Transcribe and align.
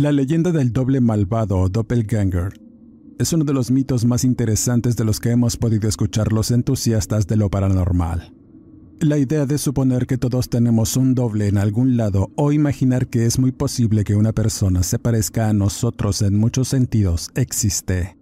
La 0.00 0.12
leyenda 0.12 0.50
del 0.50 0.72
doble 0.72 1.02
malvado 1.02 1.58
o 1.58 1.68
doppelganger 1.68 2.58
es 3.18 3.34
uno 3.34 3.44
de 3.44 3.52
los 3.52 3.70
mitos 3.70 4.06
más 4.06 4.24
interesantes 4.24 4.96
de 4.96 5.04
los 5.04 5.20
que 5.20 5.28
hemos 5.28 5.58
podido 5.58 5.90
escuchar 5.90 6.32
los 6.32 6.52
entusiastas 6.52 7.26
de 7.26 7.36
lo 7.36 7.50
paranormal. 7.50 8.32
La 9.00 9.18
idea 9.18 9.44
de 9.44 9.58
suponer 9.58 10.06
que 10.06 10.16
todos 10.16 10.48
tenemos 10.48 10.96
un 10.96 11.14
doble 11.14 11.48
en 11.48 11.58
algún 11.58 11.98
lado 11.98 12.30
o 12.36 12.50
imaginar 12.50 13.08
que 13.08 13.26
es 13.26 13.38
muy 13.38 13.52
posible 13.52 14.02
que 14.02 14.16
una 14.16 14.32
persona 14.32 14.82
se 14.84 14.98
parezca 14.98 15.50
a 15.50 15.52
nosotros 15.52 16.22
en 16.22 16.34
muchos 16.34 16.68
sentidos 16.68 17.28
existe, 17.34 18.16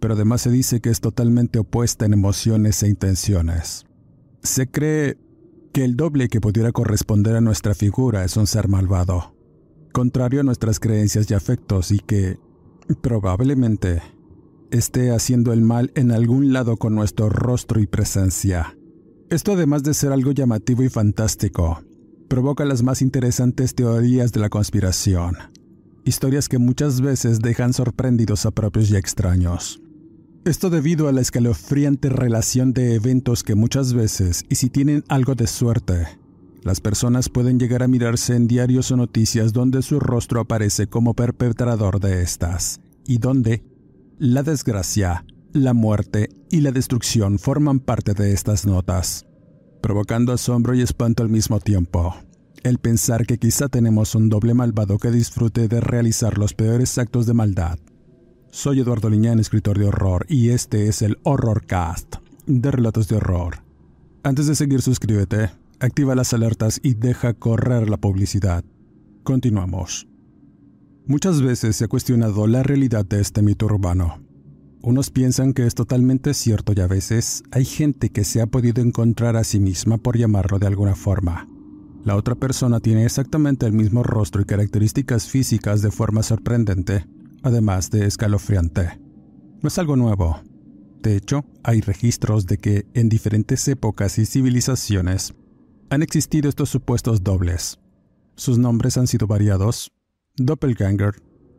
pero 0.00 0.14
además 0.14 0.40
se 0.40 0.50
dice 0.50 0.80
que 0.80 0.90
es 0.90 1.00
totalmente 1.00 1.60
opuesta 1.60 2.06
en 2.06 2.12
emociones 2.12 2.82
e 2.82 2.88
intenciones. 2.88 3.84
Se 4.42 4.66
cree 4.66 5.16
que 5.72 5.84
el 5.84 5.94
doble 5.94 6.28
que 6.28 6.40
pudiera 6.40 6.72
corresponder 6.72 7.36
a 7.36 7.40
nuestra 7.40 7.76
figura 7.76 8.24
es 8.24 8.36
un 8.36 8.48
ser 8.48 8.66
malvado, 8.66 9.29
contrario 9.92 10.40
a 10.40 10.44
nuestras 10.44 10.80
creencias 10.80 11.30
y 11.30 11.34
afectos 11.34 11.90
y 11.90 11.98
que, 11.98 12.38
probablemente, 13.00 14.02
esté 14.70 15.10
haciendo 15.10 15.52
el 15.52 15.62
mal 15.62 15.92
en 15.94 16.12
algún 16.12 16.52
lado 16.52 16.76
con 16.76 16.94
nuestro 16.94 17.28
rostro 17.28 17.80
y 17.80 17.86
presencia. 17.86 18.76
Esto 19.28 19.52
además 19.52 19.82
de 19.82 19.94
ser 19.94 20.12
algo 20.12 20.32
llamativo 20.32 20.82
y 20.82 20.88
fantástico, 20.88 21.82
provoca 22.28 22.64
las 22.64 22.82
más 22.82 23.02
interesantes 23.02 23.74
teorías 23.74 24.32
de 24.32 24.40
la 24.40 24.48
conspiración, 24.48 25.36
historias 26.04 26.48
que 26.48 26.58
muchas 26.58 27.00
veces 27.00 27.40
dejan 27.40 27.72
sorprendidos 27.72 28.46
a 28.46 28.50
propios 28.50 28.90
y 28.90 28.96
extraños. 28.96 29.80
Esto 30.44 30.70
debido 30.70 31.08
a 31.08 31.12
la 31.12 31.20
escalofriante 31.20 32.08
relación 32.08 32.72
de 32.72 32.94
eventos 32.94 33.42
que 33.42 33.54
muchas 33.54 33.92
veces, 33.92 34.44
y 34.48 34.54
si 34.54 34.70
tienen 34.70 35.04
algo 35.08 35.34
de 35.34 35.46
suerte, 35.46 36.19
las 36.62 36.80
personas 36.80 37.28
pueden 37.28 37.58
llegar 37.58 37.82
a 37.82 37.88
mirarse 37.88 38.36
en 38.36 38.46
diarios 38.46 38.90
o 38.90 38.96
noticias 38.96 39.52
donde 39.52 39.82
su 39.82 39.98
rostro 39.98 40.40
aparece 40.40 40.86
como 40.86 41.14
perpetrador 41.14 42.00
de 42.00 42.22
estas, 42.22 42.80
y 43.06 43.18
donde 43.18 43.64
la 44.18 44.42
desgracia, 44.42 45.24
la 45.52 45.72
muerte 45.72 46.28
y 46.50 46.60
la 46.60 46.72
destrucción 46.72 47.38
forman 47.38 47.80
parte 47.80 48.12
de 48.12 48.32
estas 48.32 48.66
notas, 48.66 49.26
provocando 49.80 50.32
asombro 50.32 50.74
y 50.74 50.82
espanto 50.82 51.22
al 51.22 51.30
mismo 51.30 51.60
tiempo. 51.60 52.14
El 52.62 52.78
pensar 52.78 53.24
que 53.24 53.38
quizá 53.38 53.68
tenemos 53.68 54.14
un 54.14 54.28
doble 54.28 54.52
malvado 54.52 54.98
que 54.98 55.10
disfrute 55.10 55.66
de 55.66 55.80
realizar 55.80 56.36
los 56.36 56.52
peores 56.52 56.98
actos 56.98 57.24
de 57.24 57.32
maldad. 57.32 57.78
Soy 58.50 58.80
Eduardo 58.80 59.08
Liñán, 59.08 59.38
escritor 59.38 59.78
de 59.78 59.86
horror, 59.86 60.26
y 60.28 60.50
este 60.50 60.88
es 60.88 61.00
el 61.00 61.18
Horrorcast 61.22 62.16
de 62.46 62.70
Relatos 62.70 63.08
de 63.08 63.16
Horror. 63.16 63.62
Antes 64.22 64.46
de 64.46 64.54
seguir, 64.54 64.82
suscríbete, 64.82 65.50
activa 65.80 66.14
las 66.14 66.32
alertas 66.32 66.80
y 66.82 66.94
deja 66.94 67.34
correr 67.34 67.88
la 67.88 67.96
publicidad. 67.96 68.64
Continuamos. 69.22 70.06
Muchas 71.06 71.42
veces 71.42 71.76
se 71.76 71.86
ha 71.86 71.88
cuestionado 71.88 72.46
la 72.46 72.62
realidad 72.62 73.04
de 73.04 73.20
este 73.20 73.42
mito 73.42 73.66
urbano. 73.66 74.22
Unos 74.82 75.10
piensan 75.10 75.52
que 75.52 75.66
es 75.66 75.74
totalmente 75.74 76.32
cierto 76.34 76.72
y 76.74 76.80
a 76.80 76.86
veces 76.86 77.42
hay 77.50 77.64
gente 77.64 78.10
que 78.10 78.24
se 78.24 78.40
ha 78.40 78.46
podido 78.46 78.82
encontrar 78.82 79.36
a 79.36 79.44
sí 79.44 79.60
misma 79.60 79.98
por 79.98 80.16
llamarlo 80.16 80.58
de 80.58 80.66
alguna 80.66 80.94
forma. 80.94 81.48
La 82.04 82.16
otra 82.16 82.34
persona 82.34 82.80
tiene 82.80 83.04
exactamente 83.04 83.66
el 83.66 83.72
mismo 83.72 84.02
rostro 84.02 84.40
y 84.40 84.46
características 84.46 85.28
físicas 85.28 85.82
de 85.82 85.90
forma 85.90 86.22
sorprendente, 86.22 87.04
además 87.42 87.90
de 87.90 88.06
escalofriante. 88.06 88.98
No 89.62 89.68
es 89.68 89.78
algo 89.78 89.96
nuevo. 89.96 90.40
De 91.02 91.16
hecho, 91.16 91.44
hay 91.62 91.80
registros 91.82 92.46
de 92.46 92.56
que 92.58 92.86
en 92.94 93.08
diferentes 93.08 93.66
épocas 93.68 94.18
y 94.18 94.24
civilizaciones 94.24 95.34
han 95.90 96.02
existido 96.02 96.48
estos 96.48 96.70
supuestos 96.70 97.22
dobles. 97.22 97.78
Sus 98.36 98.58
nombres 98.58 98.96
han 98.96 99.08
sido 99.08 99.26
variados. 99.26 99.92
Doppelganger, 100.36 101.16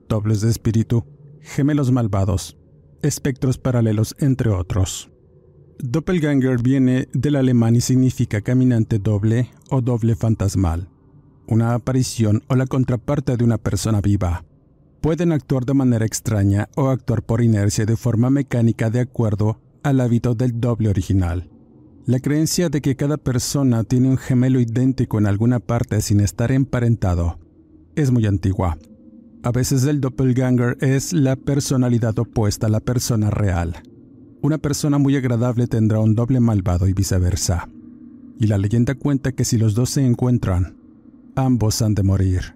dobles 0.08 0.42
de 0.42 0.50
espíritu, 0.50 1.06
gemelos 1.42 1.92
malvados, 1.92 2.58
espectros 3.02 3.58
paralelos, 3.58 4.16
entre 4.20 4.50
otros. 4.50 5.12
Doppelganger 5.80 6.62
viene 6.62 7.09
del 7.12 7.36
alemán 7.36 7.75
y 7.75 7.81
significa 7.81 8.41
caminante 8.41 9.00
doble 9.00 9.52
o 9.70 9.81
doble 9.81 10.16
fantasmal, 10.16 10.90
una 11.47 11.74
aparición 11.74 12.41
o 12.47 12.56
la 12.56 12.68
contraparte 12.68 13.36
de 13.36 13.44
una 13.44 13.58
persona 13.58 14.00
viva. 14.00 14.46
Pueden 15.02 15.34
actuar 15.34 15.66
de 15.66 15.74
manera 15.74 16.06
extraña 16.06 16.70
o 16.75 16.90
actuar 16.90 17.24
por 17.24 17.41
inercia 17.41 17.86
de 17.86 17.97
forma 17.97 18.30
mecánica 18.30 18.90
de 18.90 19.02
acuerdo 19.02 19.59
al 19.84 20.00
hábito 20.00 20.36
del 20.36 20.62
doble 20.62 20.90
original. 20.90 21.50
La 22.06 22.19
creencia 22.19 22.69
de 22.69 22.81
que 22.81 22.95
cada 22.95 23.17
persona 23.17 23.84
tiene 23.84 24.09
un 24.09 24.17
gemelo 24.17 24.59
idéntico 24.59 25.19
en 25.19 25.28
alguna 25.28 25.59
parte 25.59 26.01
sin 26.01 26.19
estar 26.19 26.51
emparentado 26.51 27.38
es 27.95 28.12
muy 28.12 28.25
antigua. 28.25 28.78
A 29.44 29.51
veces 29.51 29.84
el 29.85 30.01
doppelganger 30.01 30.78
es 30.81 31.13
la 31.13 31.35
personalidad 31.35 32.17
opuesta 32.19 32.67
a 32.67 32.69
la 32.69 32.79
persona 32.79 33.29
real. 33.29 33.75
Una 34.41 34.57
persona 34.57 34.97
muy 34.97 35.16
agradable 35.16 35.67
tendrá 35.67 36.00
un 36.00 36.16
doble 36.16 36.40
malvado 36.40 36.88
y 36.88 36.94
viceversa. 36.94 37.69
Y 38.40 38.47
la 38.47 38.57
leyenda 38.57 38.95
cuenta 38.95 39.31
que 39.31 39.45
si 39.45 39.57
los 39.57 39.75
dos 39.75 39.91
se 39.91 40.06
encuentran, 40.06 40.78
ambos 41.35 41.81
han 41.81 41.94
de 41.95 42.03
morir. 42.03 42.56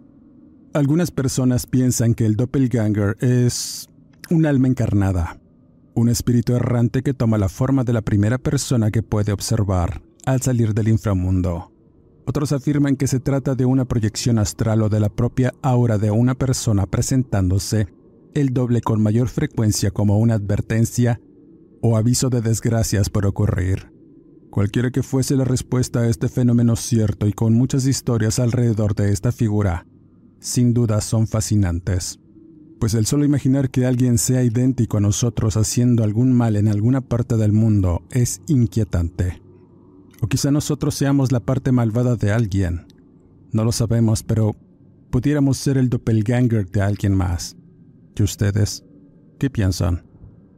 Algunas 0.74 1.12
personas 1.12 1.68
piensan 1.68 2.16
que 2.16 2.26
el 2.26 2.36
doppelganger 2.36 3.18
es 3.20 3.90
un 4.30 4.46
alma 4.46 4.68
encarnada, 4.68 5.40
un 5.96 6.10
espíritu 6.10 6.54
errante 6.54 7.02
que 7.02 7.14
toma 7.14 7.38
la 7.38 7.50
forma 7.50 7.84
de 7.84 7.94
la 7.94 8.02
primera 8.02 8.38
persona 8.38 8.92
que 8.92 9.02
puede 9.02 9.32
observar 9.32 10.02
al 10.26 10.42
salir 10.42 10.74
del 10.74 10.90
inframundo. 10.90 11.72
Otros 12.26 12.52
afirman 12.52 12.98
que 12.98 13.08
se 13.08 13.20
trata 13.20 13.56
de 13.56 13.66
una 13.66 13.86
proyección 13.86 14.38
astral 14.38 14.82
o 14.82 14.90
de 14.90 15.00
la 15.00 15.10
propia 15.10 15.54
aura 15.62 15.98
de 15.98 16.12
una 16.12 16.36
persona 16.36 16.86
presentándose 16.86 17.88
el 18.34 18.50
doble 18.54 18.82
con 18.82 19.02
mayor 19.02 19.30
frecuencia 19.30 19.92
como 19.92 20.18
una 20.18 20.34
advertencia 20.34 21.22
o 21.82 21.96
aviso 21.96 22.30
de 22.30 22.42
desgracias 22.42 23.10
por 23.10 23.26
ocurrir. 23.26 23.92
Cualquiera 24.50 24.92
que 24.92 25.04
fuese 25.04 25.36
la 25.36 25.46
respuesta 25.46 26.02
a 26.02 26.08
este 26.08 26.28
fenómeno 26.28 26.76
cierto 26.76 27.28
y 27.28 27.34
con 27.34 27.54
muchas 27.54 27.86
historias 27.86 28.40
alrededor 28.40 28.96
de 28.96 29.14
esta 29.14 29.32
figura, 29.32 29.86
sin 30.40 30.74
duda 30.74 31.00
son 31.00 31.28
fascinantes 31.28 32.20
pues 32.80 32.94
el 32.94 33.06
solo 33.06 33.26
imaginar 33.26 33.70
que 33.70 33.86
alguien 33.86 34.18
sea 34.18 34.44
idéntico 34.44 34.98
a 34.98 35.02
nosotros 35.02 35.58
haciendo 35.58 36.04
algún 36.04 36.34
mal 36.34 36.56
en 36.56 36.68
alguna 36.68 37.02
parte 37.02 37.38
del 37.38 37.54
mundo 37.54 38.04
es 38.12 38.42
inquietante. 38.48 39.42
O 40.22 40.28
quizá 40.28 40.52
nosotros 40.52 40.96
seamos 40.96 41.32
la 41.32 41.40
parte 41.40 41.72
malvada 41.72 42.16
de 42.16 42.32
alguien. 42.32 42.88
No 43.52 43.64
lo 43.64 43.72
sabemos, 43.72 44.24
pero 44.24 44.56
pudiéramos 45.10 45.58
ser 45.58 45.78
el 45.78 45.90
doppelganger 45.90 46.70
de 46.70 46.82
alguien 46.82 47.16
más. 47.16 47.56
¿Y 48.16 48.24
ustedes? 48.24 48.84
¿Qué 49.40 49.50
piensan? 49.50 50.06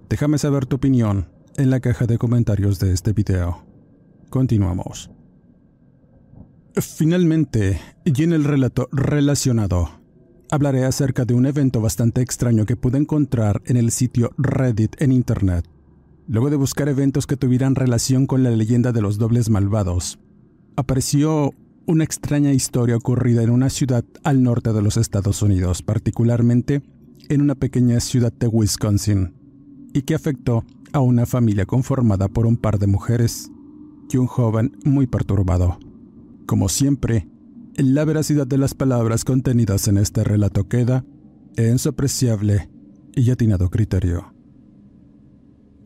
Déjame 0.10 0.38
saber 0.38 0.66
tu 0.66 0.78
opinión 0.78 1.30
en 1.58 1.70
la 1.70 1.80
caja 1.80 2.06
de 2.06 2.18
comentarios 2.18 2.80
de 2.80 2.94
este 2.94 3.14
video. 3.14 3.66
Continuamos. 4.30 5.12
Finalmente, 6.76 7.82
y 8.06 8.24
en 8.24 8.34
el 8.34 8.44
relato 8.44 8.88
relacionado, 8.92 9.97
hablaré 10.50 10.86
acerca 10.86 11.26
de 11.26 11.34
un 11.34 11.46
evento 11.46 11.82
bastante 11.82 12.22
extraño 12.22 12.66
que 12.66 12.76
pude 12.76 12.98
encontrar 12.98 13.62
en 13.66 13.78
el 13.78 13.92
sitio 13.92 14.32
Reddit 14.38 15.02
en 15.02 15.12
Internet. 15.12 15.66
Luego 16.28 16.50
de 16.50 16.56
buscar 16.56 16.90
eventos 16.90 17.28
que 17.28 17.38
tuvieran 17.38 17.76
relación 17.76 18.28
con 18.28 18.44
la 18.44 18.52
leyenda 18.52 18.92
de 18.92 19.02
los 19.02 19.18
dobles 19.18 19.50
malvados, 19.50 20.20
apareció 20.76 21.54
una 21.86 22.04
extraña 22.04 22.52
historia 22.52 22.98
ocurrida 22.98 23.44
en 23.44 23.50
una 23.50 23.70
ciudad 23.70 24.04
al 24.24 24.44
norte 24.44 24.74
de 24.74 24.82
los 24.82 24.98
Estados 24.98 25.42
Unidos, 25.42 25.82
particularmente 25.82 26.82
en 27.30 27.42
una 27.42 27.56
pequeña 27.56 28.00
ciudad 28.00 28.34
de 28.34 28.48
Wisconsin, 28.48 29.34
y 29.94 30.02
que 30.02 30.16
afectó 30.16 30.66
a 30.92 31.00
una 31.00 31.26
familia 31.26 31.66
conformada 31.66 32.28
por 32.28 32.46
un 32.46 32.58
par 32.58 32.78
de 32.78 32.88
mujeres 32.88 33.52
y 34.12 34.18
un 34.18 34.28
joven 34.28 34.78
muy 34.84 35.08
perturbado. 35.08 35.80
Como 36.46 36.70
siempre, 36.70 37.28
la 37.78 38.06
veracidad 38.06 38.48
de 38.48 38.58
las 38.58 38.74
palabras 38.74 39.24
contenidas 39.24 39.88
en 39.88 39.98
este 39.98 40.24
relato 40.24 40.68
queda 40.68 41.06
en 41.58 41.78
su 41.78 41.90
apreciable 41.90 42.70
y 43.16 43.30
atinado 43.30 43.70
criterio. 43.70 44.34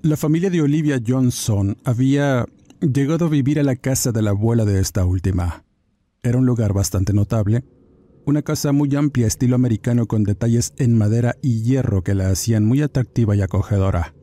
La 0.01 0.15
familia 0.15 0.49
de 0.49 0.61
Olivia 0.61 1.01
Johnson 1.05 1.77
había 1.83 2.45
llegado 2.79 3.25
a 3.25 3.29
vivir 3.29 3.59
a 3.59 3.63
la 3.63 3.75
casa 3.75 4.11
de 4.11 4.21
la 4.21 4.31
abuela 4.31 4.63
de 4.65 4.79
esta 4.79 5.05
última. 5.05 5.65
Era 6.23 6.37
un 6.37 6.45
lugar 6.45 6.73
bastante 6.73 7.13
notable, 7.13 7.65
una 8.25 8.41
casa 8.41 8.71
muy 8.71 8.95
amplia 8.95 9.27
estilo 9.27 9.55
americano 9.55 10.07
con 10.07 10.23
detalles 10.23 10.73
en 10.77 10.97
madera 10.97 11.35
y 11.41 11.61
hierro 11.61 12.03
que 12.03 12.15
la 12.15 12.29
hacían 12.29 12.65
muy 12.65 12.81
atractiva 12.81 13.35
y 13.35 13.41
acogedora. 13.41 14.15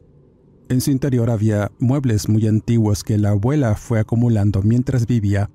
En 0.70 0.80
su 0.80 0.90
interior 0.90 1.30
había 1.30 1.70
muebles 1.78 2.28
muy 2.28 2.46
antiguos 2.46 3.04
que 3.04 3.18
la 3.18 3.30
abuela 3.30 3.74
fue 3.74 4.00
acumulando 4.00 4.62
mientras 4.62 5.06
vivía 5.06 5.50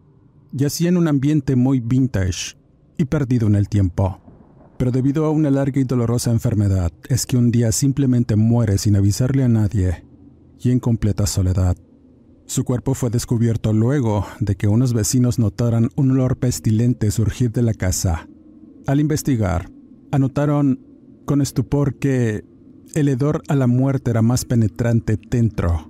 y 0.56 0.66
hacían 0.66 0.98
un 0.98 1.08
ambiente 1.08 1.56
muy 1.56 1.80
vintage 1.80 2.56
y 2.98 3.06
perdido 3.06 3.48
en 3.48 3.56
el 3.56 3.70
tiempo. 3.70 4.20
Pero 4.78 4.92
debido 4.92 5.26
a 5.26 5.32
una 5.32 5.50
larga 5.50 5.82
y 5.82 5.84
dolorosa 5.84 6.32
enfermedad, 6.32 6.92
es 7.10 7.26
que 7.26 7.38
un 7.38 7.52
día 7.52 7.72
simplemente 7.72 8.36
muere 8.36 8.78
sin 8.78 8.96
avisarle 8.96 9.44
a 9.44 9.48
nadie 9.48 10.06
y 10.60 10.72
en 10.72 10.80
completa 10.80 11.26
soledad. 11.26 11.78
Su 12.46 12.66
cuerpo 12.66 12.94
fue 12.94 13.10
descubierto 13.10 13.74
luego 13.74 14.26
de 14.40 14.56
que 14.56 14.68
unos 14.68 14.94
vecinos 14.94 15.40
notaran 15.40 15.90
un 15.96 16.12
olor 16.12 16.38
pestilente 16.38 17.10
surgir 17.10 17.52
de 17.52 17.62
la 17.62 17.74
casa. 17.74 18.28
Al 18.86 19.00
investigar, 19.00 19.72
anotaron 20.12 20.80
con 21.26 21.42
estupor 21.42 21.96
que 21.96 22.44
el 22.94 23.08
hedor 23.08 23.42
a 23.48 23.56
la 23.56 23.68
muerte 23.68 24.12
era 24.12 24.22
más 24.22 24.46
penetrante 24.46 25.18
dentro, 25.30 25.90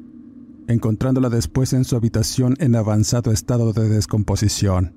encontrándola 0.67 1.29
después 1.29 1.73
en 1.73 1.83
su 1.83 1.95
habitación 1.95 2.55
en 2.59 2.75
avanzado 2.75 3.31
estado 3.31 3.73
de 3.73 3.89
descomposición. 3.89 4.95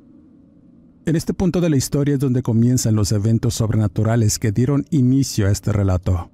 En 1.05 1.17
este 1.17 1.35
punto 1.35 1.61
de 1.61 1.71
la 1.71 1.77
historia 1.77 2.15
es 2.15 2.21
donde 2.21 2.43
comienzan 2.43 2.97
los 2.97 3.13
eventos 3.13 3.55
sobrenaturales 3.55 4.39
que 4.39 4.53
dieron 4.53 4.85
inicio 4.91 5.47
a 5.47 5.51
este 5.51 5.73
relato. 5.73 6.31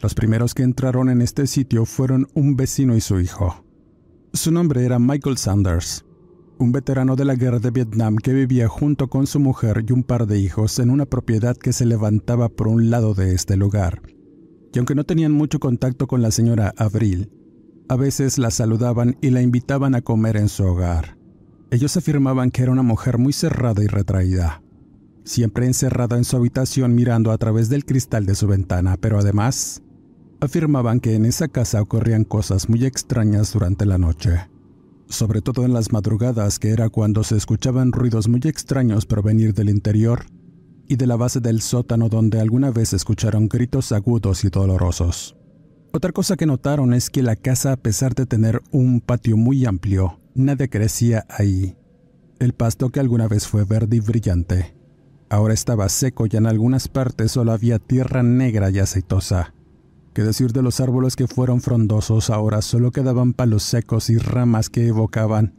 Los 0.00 0.14
primeros 0.14 0.54
que 0.54 0.62
entraron 0.62 1.10
en 1.10 1.20
este 1.20 1.46
sitio 1.46 1.84
fueron 1.84 2.28
un 2.34 2.56
vecino 2.56 2.96
y 2.96 3.00
su 3.00 3.20
hijo. 3.20 3.64
Su 4.32 4.50
nombre 4.50 4.84
era 4.84 4.98
Michael 4.98 5.36
Sanders, 5.36 6.04
un 6.58 6.72
veterano 6.72 7.16
de 7.16 7.24
la 7.24 7.34
guerra 7.34 7.58
de 7.58 7.70
Vietnam 7.70 8.16
que 8.16 8.32
vivía 8.32 8.68
junto 8.68 9.08
con 9.08 9.26
su 9.26 9.40
mujer 9.40 9.84
y 9.86 9.92
un 9.92 10.02
par 10.02 10.26
de 10.26 10.38
hijos 10.38 10.78
en 10.78 10.90
una 10.90 11.04
propiedad 11.04 11.56
que 11.56 11.72
se 11.72 11.86
levantaba 11.86 12.48
por 12.48 12.68
un 12.68 12.90
lado 12.90 13.14
de 13.14 13.34
este 13.34 13.56
lugar 13.56 14.02
y 14.74 14.78
aunque 14.78 14.94
no 14.94 15.04
tenían 15.04 15.32
mucho 15.32 15.60
contacto 15.60 16.06
con 16.06 16.20
la 16.20 16.32
señora 16.32 16.74
Abril, 16.76 17.30
a 17.88 17.96
veces 17.96 18.38
la 18.38 18.50
saludaban 18.50 19.16
y 19.20 19.30
la 19.30 19.42
invitaban 19.42 19.94
a 19.94 20.02
comer 20.02 20.36
en 20.36 20.48
su 20.48 20.64
hogar. 20.64 21.16
Ellos 21.70 21.96
afirmaban 21.96 22.50
que 22.50 22.62
era 22.62 22.72
una 22.72 22.82
mujer 22.82 23.18
muy 23.18 23.32
cerrada 23.32 23.82
y 23.82 23.86
retraída, 23.86 24.62
siempre 25.24 25.66
encerrada 25.66 26.16
en 26.16 26.24
su 26.24 26.36
habitación 26.36 26.94
mirando 26.94 27.32
a 27.32 27.38
través 27.38 27.68
del 27.68 27.84
cristal 27.84 28.26
de 28.26 28.34
su 28.34 28.46
ventana, 28.46 28.96
pero 28.96 29.18
además 29.18 29.82
afirmaban 30.40 31.00
que 31.00 31.14
en 31.14 31.24
esa 31.24 31.48
casa 31.48 31.80
ocurrían 31.80 32.24
cosas 32.24 32.68
muy 32.68 32.84
extrañas 32.84 33.52
durante 33.52 33.86
la 33.86 33.98
noche, 33.98 34.48
sobre 35.08 35.42
todo 35.42 35.64
en 35.64 35.72
las 35.72 35.92
madrugadas, 35.92 36.58
que 36.58 36.70
era 36.70 36.88
cuando 36.88 37.24
se 37.24 37.36
escuchaban 37.36 37.92
ruidos 37.92 38.28
muy 38.28 38.40
extraños 38.44 39.06
provenir 39.06 39.54
del 39.54 39.70
interior 39.70 40.26
y 40.86 40.96
de 40.96 41.06
la 41.06 41.16
base 41.16 41.40
del 41.40 41.60
sótano 41.62 42.08
donde 42.08 42.40
alguna 42.40 42.70
vez 42.70 42.92
escucharon 42.92 43.48
gritos 43.48 43.92
agudos 43.92 44.44
y 44.44 44.48
dolorosos. 44.48 45.36
Otra 45.96 46.10
cosa 46.10 46.36
que 46.36 46.44
notaron 46.44 46.92
es 46.92 47.08
que 47.08 47.22
la 47.22 47.36
casa, 47.36 47.70
a 47.70 47.76
pesar 47.76 48.16
de 48.16 48.26
tener 48.26 48.60
un 48.72 49.00
patio 49.00 49.36
muy 49.36 49.64
amplio, 49.64 50.18
nada 50.34 50.66
crecía 50.66 51.24
ahí. 51.28 51.76
El 52.40 52.52
pasto 52.52 52.90
que 52.90 52.98
alguna 52.98 53.28
vez 53.28 53.46
fue 53.46 53.62
verde 53.62 53.98
y 53.98 54.00
brillante, 54.00 54.74
ahora 55.30 55.54
estaba 55.54 55.88
seco 55.88 56.26
y 56.26 56.36
en 56.36 56.46
algunas 56.46 56.88
partes 56.88 57.30
solo 57.30 57.52
había 57.52 57.78
tierra 57.78 58.24
negra 58.24 58.70
y 58.70 58.80
aceitosa. 58.80 59.54
Que 60.14 60.22
decir 60.22 60.52
de 60.52 60.62
los 60.62 60.80
árboles 60.80 61.14
que 61.14 61.28
fueron 61.28 61.60
frondosos, 61.60 62.28
ahora 62.28 62.60
solo 62.60 62.90
quedaban 62.90 63.32
palos 63.32 63.62
secos 63.62 64.10
y 64.10 64.18
ramas 64.18 64.70
que 64.70 64.88
evocaban 64.88 65.54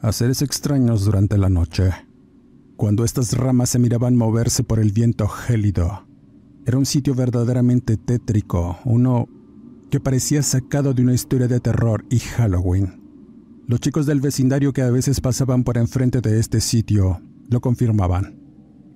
a 0.00 0.12
seres 0.12 0.42
extraños 0.42 1.06
durante 1.06 1.38
la 1.38 1.48
noche 1.48 1.90
cuando 2.76 3.04
estas 3.04 3.34
ramas 3.34 3.70
se 3.70 3.78
miraban 3.78 4.14
moverse 4.14 4.62
por 4.62 4.78
el 4.78 4.92
viento 4.92 5.26
gélido. 5.28 6.06
Era 6.66 6.76
un 6.78 6.86
sitio 6.86 7.14
verdaderamente 7.14 7.98
tétrico, 7.98 8.78
uno 8.86 9.28
que 9.90 10.00
parecía 10.00 10.42
sacado 10.42 10.94
de 10.94 11.02
una 11.02 11.14
historia 11.14 11.48
de 11.48 11.60
terror 11.60 12.04
y 12.08 12.18
Halloween. 12.20 13.02
Los 13.66 13.80
chicos 13.80 14.06
del 14.06 14.20
vecindario 14.20 14.72
que 14.72 14.82
a 14.82 14.90
veces 14.90 15.20
pasaban 15.20 15.64
por 15.64 15.76
enfrente 15.76 16.20
de 16.20 16.40
este 16.40 16.60
sitio 16.60 17.20
lo 17.48 17.60
confirmaban, 17.60 18.40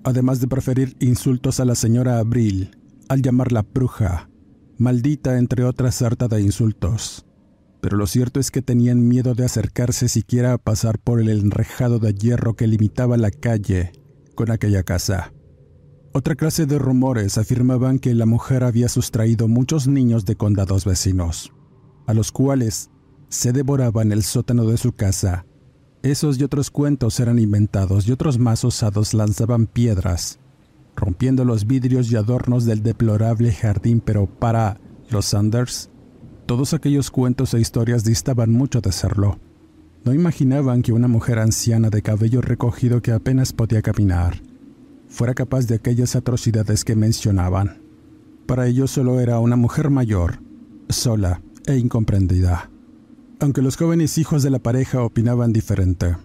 además 0.05 0.41
de 0.41 0.49
preferir 0.49 0.96
insultos 1.00 1.61
a 1.61 1.64
la 1.64 1.75
señora 1.75 2.19
Abril 2.19 2.79
al 3.08 3.20
llamarla 3.20 3.62
bruja, 3.62 4.31
maldita 4.79 5.38
entre 5.38 5.64
otras 5.64 5.96
sarta 5.96 6.29
de 6.29 6.41
insultos 6.41 7.26
pero 7.85 7.99
lo 7.99 8.06
cierto 8.06 8.41
es 8.41 8.50
que 8.50 8.62
tenían 8.62 9.08
miedo 9.08 9.35
de 9.35 9.44
acercarse 9.44 10.08
siquiera 10.08 10.55
a 10.55 10.58
pasar 10.58 10.99
por 10.99 11.20
el 11.20 11.29
enrejado 11.29 11.99
de 11.99 12.14
hierro 12.14 12.55
que 12.55 12.67
limitaba 12.67 13.19
la 13.19 13.31
calle 13.31 13.93
con 14.35 14.50
aquella 14.50 14.85
casa. 14.85 15.33
Otra 16.16 16.37
clase 16.37 16.64
de 16.64 16.78
rumores 16.78 17.38
afirmaban 17.38 17.99
que 17.99 18.14
la 18.14 18.25
mujer 18.25 18.62
había 18.62 18.88
sustraído 18.88 19.49
muchos 19.49 19.88
niños 19.88 20.25
de 20.25 20.37
condados 20.37 20.84
vecinos, 20.84 21.52
a 22.06 22.14
los 22.14 22.31
cuales 22.31 22.88
se 23.28 23.52
devoraban 23.52 24.12
el 24.12 24.22
sótano 24.22 24.64
de 24.66 24.76
su 24.76 24.93
casa. 24.93 25.44
Esos 26.05 26.38
y 26.38 26.44
otros 26.44 26.70
cuentos 26.70 27.19
eran 27.19 27.40
inventados 27.40 28.06
y 28.06 28.12
otros 28.12 28.38
más 28.38 28.64
osados 28.64 29.12
lanzaban 29.12 29.66
piedras, 29.66 30.38
rompiendo 30.94 31.44
los 31.44 31.66
vidrios 31.66 32.12
y 32.12 32.14
adornos 32.14 32.64
del 32.64 32.84
deplorable 32.84 33.50
jardín, 33.52 33.99
pero 33.99 34.26
para 34.26 34.78
los 35.10 35.25
Sanders, 35.25 35.90
todos 36.46 36.75
aquellos 36.75 37.10
cuentos 37.10 37.55
e 37.55 37.60
historias 37.60 38.05
distaban 38.05 38.52
mucho 38.52 38.81
de 38.81 38.93
serlo. 38.93 39.40
No 40.05 40.14
imaginaban 40.14 40.82
que 40.82 40.93
una 40.93 41.08
mujer 41.08 41.40
anciana 41.40 41.90
de 41.90 42.02
cabello 42.02 42.40
recogido 42.40 43.02
que 43.02 43.10
apenas 43.10 43.52
podía 43.52 43.82
caminar 43.82 44.53
fuera 45.14 45.34
capaz 45.34 45.66
de 45.66 45.76
aquellas 45.76 46.16
atrocidades 46.16 46.84
que 46.84 46.96
mencionaban. 46.96 47.81
Para 48.46 48.66
ellos 48.66 48.90
solo 48.90 49.20
era 49.20 49.38
una 49.38 49.56
mujer 49.56 49.88
mayor, 49.88 50.41
sola 50.88 51.41
e 51.67 51.77
incomprendida. 51.79 52.70
Aunque 53.41 53.62
los 53.62 53.77
jóvenes 53.77 54.19
hijos 54.19 54.43
de 54.43 54.50
la 54.50 54.58
pareja 54.58 55.03
opinaban 55.03 55.53
diferente, 55.53 56.17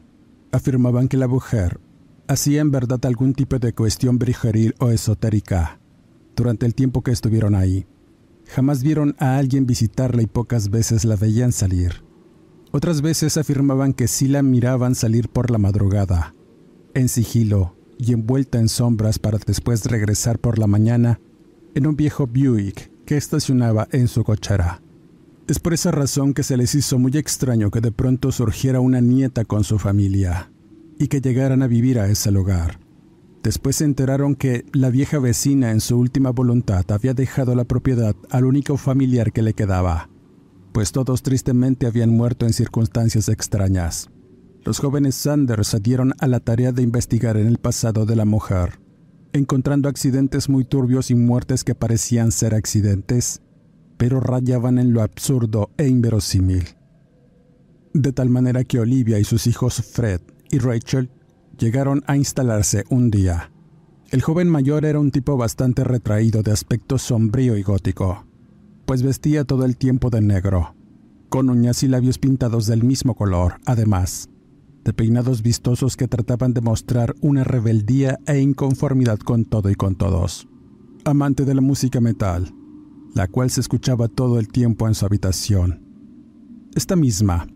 afirmaban 0.51 1.07
que 1.07 1.17
la 1.17 1.27
mujer 1.27 1.79
hacía 2.27 2.61
en 2.61 2.71
verdad 2.71 2.99
algún 3.05 3.33
tipo 3.33 3.57
de 3.59 3.73
cuestión 3.73 4.19
brijeril 4.19 4.75
o 4.79 4.89
esotérica 4.89 5.79
durante 6.35 6.65
el 6.65 6.75
tiempo 6.75 7.01
que 7.01 7.11
estuvieron 7.11 7.55
ahí 7.55 7.85
Jamás 8.49 8.81
vieron 8.81 9.15
a 9.19 9.37
alguien 9.37 9.67
visitarla 9.67 10.23
y 10.23 10.27
pocas 10.27 10.69
veces 10.69 11.05
la 11.05 11.15
veían 11.15 11.51
salir. 11.51 12.03
Otras 12.71 13.01
veces 13.01 13.37
afirmaban 13.37 13.93
que 13.93 14.07
sí 14.07 14.27
la 14.27 14.41
miraban 14.41 14.95
salir 14.95 15.29
por 15.29 15.51
la 15.51 15.59
madrugada, 15.59 16.33
en 16.95 17.09
sigilo 17.09 17.75
y 17.99 18.13
envuelta 18.13 18.57
en 18.57 18.69
sombras 18.69 19.19
para 19.19 19.37
después 19.37 19.85
regresar 19.85 20.39
por 20.39 20.57
la 20.57 20.65
mañana 20.65 21.19
en 21.75 21.85
un 21.85 21.95
viejo 21.95 22.25
Buick 22.25 22.89
que 23.05 23.17
estacionaba 23.17 23.87
en 23.91 24.07
su 24.07 24.23
cochera. 24.23 24.81
Es 25.47 25.59
por 25.59 25.73
esa 25.73 25.91
razón 25.91 26.33
que 26.33 26.43
se 26.43 26.57
les 26.57 26.73
hizo 26.75 26.97
muy 26.97 27.17
extraño 27.17 27.71
que 27.71 27.81
de 27.81 27.91
pronto 27.91 28.31
surgiera 28.31 28.79
una 28.79 29.01
nieta 29.01 29.43
con 29.43 29.63
su 29.63 29.79
familia 29.79 30.51
y 30.97 31.07
que 31.07 31.21
llegaran 31.21 31.61
a 31.61 31.67
vivir 31.67 31.99
a 31.99 32.07
ese 32.07 32.31
lugar. 32.31 32.79
Después 33.43 33.77
se 33.77 33.85
enteraron 33.85 34.35
que 34.35 34.65
la 34.73 34.89
vieja 34.89 35.19
vecina 35.19 35.71
en 35.71 35.81
su 35.81 35.97
última 35.97 36.29
voluntad 36.29 36.85
había 36.91 37.13
dejado 37.13 37.55
la 37.55 37.65
propiedad 37.65 38.15
al 38.29 38.45
único 38.45 38.77
familiar 38.77 39.31
que 39.31 39.41
le 39.41 39.53
quedaba, 39.53 40.09
pues 40.71 40.91
todos 40.91 41.23
tristemente 41.23 41.87
habían 41.87 42.11
muerto 42.11 42.45
en 42.45 42.53
circunstancias 42.53 43.27
extrañas. 43.27 44.09
Los 44.63 44.79
jóvenes 44.79 45.15
Sanders 45.15 45.67
se 45.67 45.79
dieron 45.79 46.13
a 46.19 46.27
la 46.27 46.39
tarea 46.39 46.71
de 46.71 46.81
investigar 46.81 47.37
en 47.37 47.47
el 47.47 47.57
pasado 47.57 48.05
de 48.05 48.15
la 48.15 48.25
mujer, 48.25 48.79
encontrando 49.31 49.87
accidentes 49.87 50.49
muy 50.49 50.65
turbios 50.65 51.11
y 51.11 51.15
muertes 51.15 51.63
que 51.63 51.75
parecían 51.75 52.31
ser 52.31 52.53
accidentes, 52.53 53.41
pero 53.97 54.19
rayaban 54.19 54.77
en 54.77 54.93
lo 54.93 55.01
absurdo 55.01 55.71
e 55.77 55.87
inverosímil. 55.87 56.63
De 57.93 58.11
tal 58.11 58.29
manera 58.29 58.63
que 58.63 58.79
Olivia 58.79 59.17
y 59.17 59.23
sus 59.23 59.47
hijos 59.47 59.81
Fred 59.81 60.21
y 60.51 60.59
Rachel 60.59 61.09
llegaron 61.57 62.03
a 62.07 62.17
instalarse 62.17 62.83
un 62.89 63.09
día. 63.11 63.51
El 64.11 64.21
joven 64.21 64.49
mayor 64.49 64.85
era 64.85 64.99
un 64.99 65.11
tipo 65.11 65.37
bastante 65.37 65.83
retraído 65.83 66.43
de 66.43 66.51
aspecto 66.51 66.97
sombrío 66.97 67.57
y 67.57 67.63
gótico, 67.63 68.25
pues 68.85 69.03
vestía 69.03 69.45
todo 69.45 69.65
el 69.65 69.77
tiempo 69.77 70.09
de 70.09 70.21
negro, 70.21 70.75
con 71.29 71.49
uñas 71.49 71.83
y 71.83 71.87
labios 71.87 72.17
pintados 72.17 72.65
del 72.67 72.83
mismo 72.83 73.15
color, 73.15 73.55
además. 73.65 74.29
De 74.83 74.93
peinados 74.93 75.41
vistosos 75.41 75.97
que 75.97 76.07
trataban 76.07 76.53
de 76.53 76.61
mostrar 76.61 77.15
una 77.21 77.43
rebeldía 77.43 78.19
e 78.25 78.39
inconformidad 78.39 79.19
con 79.19 79.45
todo 79.45 79.69
y 79.69 79.75
con 79.75 79.95
todos. 79.95 80.47
Amante 81.05 81.45
de 81.45 81.55
la 81.55 81.61
música 81.61 82.01
metal, 82.01 82.53
la 83.13 83.27
cual 83.27 83.49
se 83.49 83.61
escuchaba 83.61 84.07
todo 84.07 84.39
el 84.39 84.47
tiempo 84.47 84.87
en 84.87 84.95
su 84.95 85.05
habitación. 85.05 85.81
Esta 86.75 86.95
misma 86.95 87.47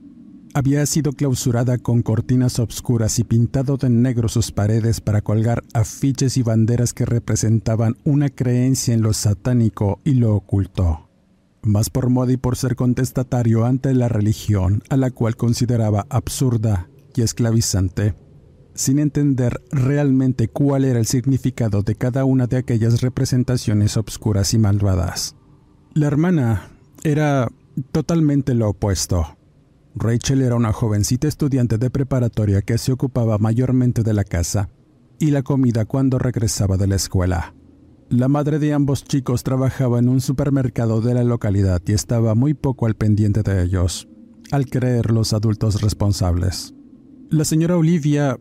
había 0.53 0.85
sido 0.85 1.13
clausurada 1.13 1.77
con 1.77 2.03
cortinas 2.03 2.59
obscuras 2.59 3.17
y 3.19 3.23
pintado 3.23 3.77
de 3.77 3.89
negro 3.89 4.27
sus 4.29 4.51
paredes 4.51 5.01
para 5.01 5.21
colgar 5.21 5.63
afiches 5.73 6.37
y 6.37 6.43
banderas 6.43 6.93
que 6.93 7.05
representaban 7.05 7.95
una 8.03 8.29
creencia 8.29 8.93
en 8.93 9.01
lo 9.01 9.13
satánico 9.13 9.99
y 10.03 10.13
lo 10.13 10.35
oculto. 10.35 11.09
Más 11.63 11.89
por 11.89 12.09
moda 12.09 12.33
y 12.33 12.37
por 12.37 12.55
ser 12.57 12.75
contestatario 12.75 13.65
ante 13.65 13.93
la 13.93 14.09
religión, 14.09 14.83
a 14.89 14.97
la 14.97 15.11
cual 15.11 15.37
consideraba 15.37 16.05
absurda 16.09 16.89
y 17.15 17.21
esclavizante, 17.21 18.15
sin 18.73 18.99
entender 18.99 19.61
realmente 19.71 20.47
cuál 20.47 20.85
era 20.85 20.99
el 20.99 21.05
significado 21.05 21.83
de 21.83 21.95
cada 21.95 22.25
una 22.25 22.47
de 22.47 22.57
aquellas 22.57 23.01
representaciones 23.01 23.97
obscuras 23.97 24.53
y 24.53 24.57
malvadas. 24.57 25.35
La 25.93 26.07
hermana 26.07 26.69
era 27.03 27.49
totalmente 27.91 28.53
lo 28.55 28.69
opuesto 28.69 29.37
Rachel 29.95 30.41
era 30.41 30.55
una 30.55 30.73
jovencita 30.73 31.27
estudiante 31.27 31.77
de 31.77 31.91
preparatoria 31.91 32.61
que 32.63 32.77
se 32.79 32.91
ocupaba 32.91 33.37
mayormente 33.37 34.01
de 34.01 34.13
la 34.13 34.23
casa 34.23 34.69
y 35.19 35.29
la 35.29 35.43
comida 35.43 35.85
cuando 35.85 36.17
regresaba 36.17 36.77
de 36.77 36.87
la 36.87 36.95
escuela. 36.95 37.53
La 38.09 38.27
madre 38.27 38.57
de 38.59 38.73
ambos 38.73 39.03
chicos 39.03 39.43
trabajaba 39.43 39.99
en 39.99 40.09
un 40.09 40.19
supermercado 40.19 41.01
de 41.01 41.13
la 41.13 41.23
localidad 41.23 41.81
y 41.85 41.93
estaba 41.93 42.33
muy 42.33 42.53
poco 42.53 42.87
al 42.87 42.95
pendiente 42.95 43.43
de 43.43 43.63
ellos, 43.63 44.07
al 44.51 44.65
creer 44.65 45.11
los 45.11 45.33
adultos 45.33 45.81
responsables. 45.81 46.73
La 47.29 47.45
señora 47.45 47.77
Olivia 47.77 48.37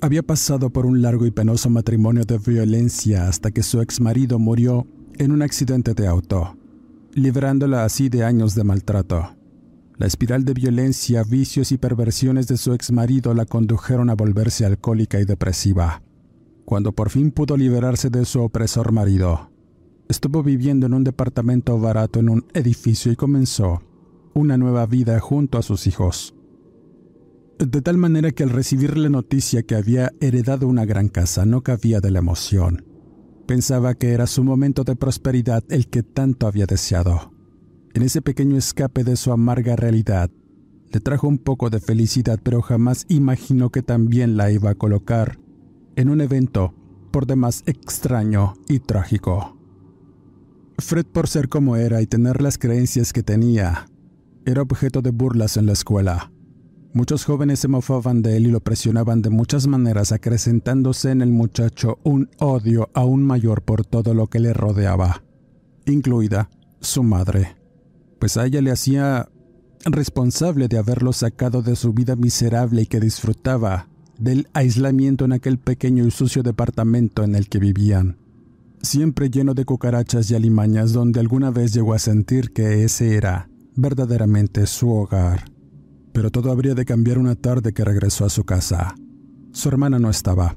había 0.00 0.22
pasado 0.22 0.70
por 0.70 0.86
un 0.86 1.02
largo 1.02 1.24
y 1.26 1.30
penoso 1.30 1.70
matrimonio 1.70 2.24
de 2.24 2.38
violencia 2.38 3.28
hasta 3.28 3.50
que 3.50 3.62
su 3.62 3.80
ex 3.80 4.00
marido 4.00 4.38
murió 4.38 4.86
en 5.18 5.30
un 5.32 5.42
accidente 5.42 5.94
de 5.94 6.06
auto, 6.06 6.56
librándola 7.12 7.84
así 7.84 8.08
de 8.08 8.24
años 8.24 8.54
de 8.54 8.64
maltrato. 8.64 9.36
La 9.96 10.06
espiral 10.06 10.44
de 10.44 10.54
violencia, 10.54 11.22
vicios 11.22 11.70
y 11.70 11.78
perversiones 11.78 12.48
de 12.48 12.56
su 12.56 12.72
ex 12.72 12.90
marido 12.90 13.32
la 13.34 13.46
condujeron 13.46 14.10
a 14.10 14.14
volverse 14.14 14.66
alcohólica 14.66 15.20
y 15.20 15.24
depresiva. 15.24 16.02
Cuando 16.64 16.92
por 16.92 17.10
fin 17.10 17.30
pudo 17.30 17.56
liberarse 17.56 18.10
de 18.10 18.24
su 18.24 18.42
opresor 18.42 18.90
marido, 18.90 19.50
estuvo 20.08 20.42
viviendo 20.42 20.86
en 20.86 20.94
un 20.94 21.04
departamento 21.04 21.78
barato 21.78 22.18
en 22.18 22.28
un 22.30 22.46
edificio 22.52 23.12
y 23.12 23.16
comenzó 23.16 23.82
una 24.34 24.56
nueva 24.56 24.86
vida 24.86 25.20
junto 25.20 25.58
a 25.58 25.62
sus 25.62 25.86
hijos. 25.86 26.33
De 27.58 27.82
tal 27.82 27.98
manera 27.98 28.32
que 28.32 28.42
al 28.42 28.50
recibir 28.50 28.98
la 28.98 29.08
noticia 29.08 29.62
que 29.62 29.76
había 29.76 30.12
heredado 30.20 30.66
una 30.66 30.84
gran 30.84 31.08
casa 31.08 31.46
no 31.46 31.62
cabía 31.62 32.00
de 32.00 32.10
la 32.10 32.18
emoción. 32.18 32.84
Pensaba 33.46 33.94
que 33.94 34.12
era 34.12 34.26
su 34.26 34.42
momento 34.42 34.84
de 34.84 34.96
prosperidad 34.96 35.62
el 35.68 35.88
que 35.88 36.02
tanto 36.02 36.46
había 36.46 36.66
deseado. 36.66 37.32
En 37.94 38.02
ese 38.02 38.22
pequeño 38.22 38.56
escape 38.56 39.04
de 39.04 39.16
su 39.16 39.30
amarga 39.30 39.76
realidad, 39.76 40.30
le 40.92 41.00
trajo 41.00 41.28
un 41.28 41.38
poco 41.38 41.70
de 41.70 41.80
felicidad, 41.80 42.40
pero 42.42 42.62
jamás 42.62 43.04
imaginó 43.08 43.70
que 43.70 43.82
también 43.82 44.36
la 44.36 44.50
iba 44.50 44.70
a 44.70 44.74
colocar 44.74 45.38
en 45.96 46.08
un 46.08 46.20
evento 46.20 46.74
por 47.12 47.26
demás 47.26 47.62
extraño 47.66 48.54
y 48.68 48.80
trágico. 48.80 49.56
Fred, 50.78 51.06
por 51.06 51.28
ser 51.28 51.48
como 51.48 51.76
era 51.76 52.02
y 52.02 52.06
tener 52.06 52.42
las 52.42 52.58
creencias 52.58 53.12
que 53.12 53.22
tenía, 53.22 53.86
era 54.44 54.62
objeto 54.62 55.02
de 55.02 55.10
burlas 55.10 55.56
en 55.56 55.66
la 55.66 55.72
escuela. 55.72 56.32
Muchos 56.94 57.26
jóvenes 57.26 57.60
se 57.60 57.68
mofaban 57.68 58.22
de 58.22 58.38
él 58.38 58.46
y 58.46 58.50
lo 58.50 58.60
presionaban 58.60 59.20
de 59.20 59.28
muchas 59.28 59.66
maneras, 59.66 60.12
acrecentándose 60.12 61.10
en 61.10 61.20
el 61.20 61.30
muchacho 61.30 61.98
un 62.02 62.30
odio 62.38 62.88
aún 62.94 63.22
mayor 63.22 63.60
por 63.60 63.84
todo 63.84 64.14
lo 64.14 64.28
que 64.28 64.40
le 64.40 64.54
rodeaba, 64.54 65.22
incluida 65.84 66.48
su 66.80 67.02
madre 67.02 67.56
pues 68.24 68.38
a 68.38 68.46
ella 68.46 68.62
le 68.62 68.70
hacía 68.70 69.28
responsable 69.84 70.66
de 70.68 70.78
haberlo 70.78 71.12
sacado 71.12 71.60
de 71.60 71.76
su 71.76 71.92
vida 71.92 72.16
miserable 72.16 72.80
y 72.80 72.86
que 72.86 73.00
disfrutaba 73.00 73.88
del 74.18 74.48
aislamiento 74.54 75.26
en 75.26 75.34
aquel 75.34 75.58
pequeño 75.58 76.06
y 76.06 76.10
sucio 76.10 76.42
departamento 76.42 77.22
en 77.22 77.34
el 77.34 77.50
que 77.50 77.58
vivían, 77.58 78.16
siempre 78.80 79.28
lleno 79.28 79.52
de 79.52 79.66
cucarachas 79.66 80.30
y 80.30 80.34
alimañas 80.34 80.94
donde 80.94 81.20
alguna 81.20 81.50
vez 81.50 81.74
llegó 81.74 81.92
a 81.92 81.98
sentir 81.98 82.52
que 82.52 82.84
ese 82.84 83.14
era 83.14 83.50
verdaderamente 83.76 84.66
su 84.66 84.90
hogar. 84.90 85.53
Pero 86.14 86.30
todo 86.30 86.52
habría 86.52 86.74
de 86.74 86.84
cambiar 86.84 87.18
una 87.18 87.34
tarde 87.34 87.72
que 87.72 87.84
regresó 87.84 88.24
a 88.24 88.30
su 88.30 88.44
casa. 88.44 88.94
Su 89.50 89.68
hermana 89.68 89.98
no 89.98 90.08
estaba. 90.08 90.56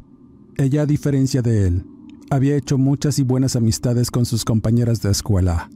Ella, 0.56 0.84
a 0.84 0.86
diferencia 0.86 1.42
de 1.42 1.66
él, 1.66 1.86
había 2.30 2.56
hecho 2.56 2.78
muchas 2.78 3.18
y 3.18 3.24
buenas 3.24 3.56
amistades 3.56 4.12
con 4.12 4.28
sus 4.28 4.46
compañeras 4.46 5.02
de 5.02 5.10
escuela. 5.10 5.72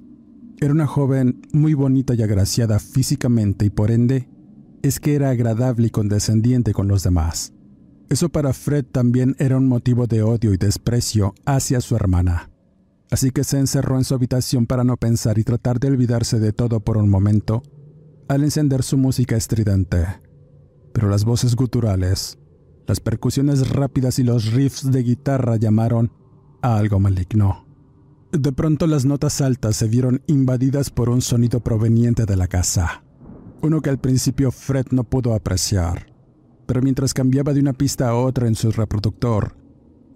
Era 0.59 0.71
una 0.71 0.85
joven 0.85 1.41
muy 1.51 1.73
bonita 1.73 2.13
y 2.13 2.21
agraciada 2.21 2.77
físicamente 2.77 3.65
y 3.65 3.69
por 3.71 3.89
ende 3.89 4.29
es 4.83 4.99
que 4.99 5.15
era 5.15 5.31
agradable 5.31 5.87
y 5.87 5.89
condescendiente 5.89 6.73
con 6.73 6.87
los 6.87 7.01
demás. 7.01 7.51
Eso 8.07 8.29
para 8.29 8.53
Fred 8.53 8.85
también 8.85 9.35
era 9.39 9.57
un 9.57 9.67
motivo 9.67 10.05
de 10.05 10.21
odio 10.21 10.53
y 10.53 10.57
desprecio 10.57 11.33
hacia 11.45 11.81
su 11.81 11.95
hermana. 11.95 12.51
Así 13.09 13.31
que 13.31 13.43
se 13.43 13.57
encerró 13.57 13.97
en 13.97 14.03
su 14.03 14.13
habitación 14.13 14.67
para 14.67 14.83
no 14.83 14.95
pensar 14.97 15.39
y 15.39 15.43
tratar 15.43 15.79
de 15.79 15.87
olvidarse 15.87 16.39
de 16.39 16.53
todo 16.53 16.81
por 16.81 16.97
un 16.97 17.09
momento 17.09 17.63
al 18.31 18.45
encender 18.45 18.81
su 18.81 18.97
música 18.97 19.35
estridente. 19.35 20.07
Pero 20.93 21.09
las 21.09 21.25
voces 21.25 21.53
guturales, 21.53 22.39
las 22.87 23.01
percusiones 23.01 23.69
rápidas 23.69 24.19
y 24.19 24.23
los 24.23 24.53
riffs 24.53 24.89
de 24.89 25.03
guitarra 25.03 25.57
llamaron 25.57 26.13
a 26.61 26.77
algo 26.77 26.97
maligno. 26.97 27.65
De 28.31 28.53
pronto 28.53 28.87
las 28.87 29.03
notas 29.03 29.41
altas 29.41 29.75
se 29.75 29.89
vieron 29.89 30.21
invadidas 30.27 30.91
por 30.91 31.09
un 31.09 31.21
sonido 31.21 31.59
proveniente 31.59 32.25
de 32.25 32.37
la 32.37 32.47
casa, 32.47 33.03
uno 33.61 33.81
que 33.81 33.89
al 33.89 33.99
principio 33.99 34.51
Fred 34.51 34.85
no 34.91 35.03
pudo 35.03 35.33
apreciar, 35.33 36.05
pero 36.65 36.81
mientras 36.81 37.13
cambiaba 37.13 37.51
de 37.53 37.59
una 37.59 37.73
pista 37.73 38.07
a 38.07 38.15
otra 38.15 38.47
en 38.47 38.55
su 38.55 38.71
reproductor, 38.71 39.57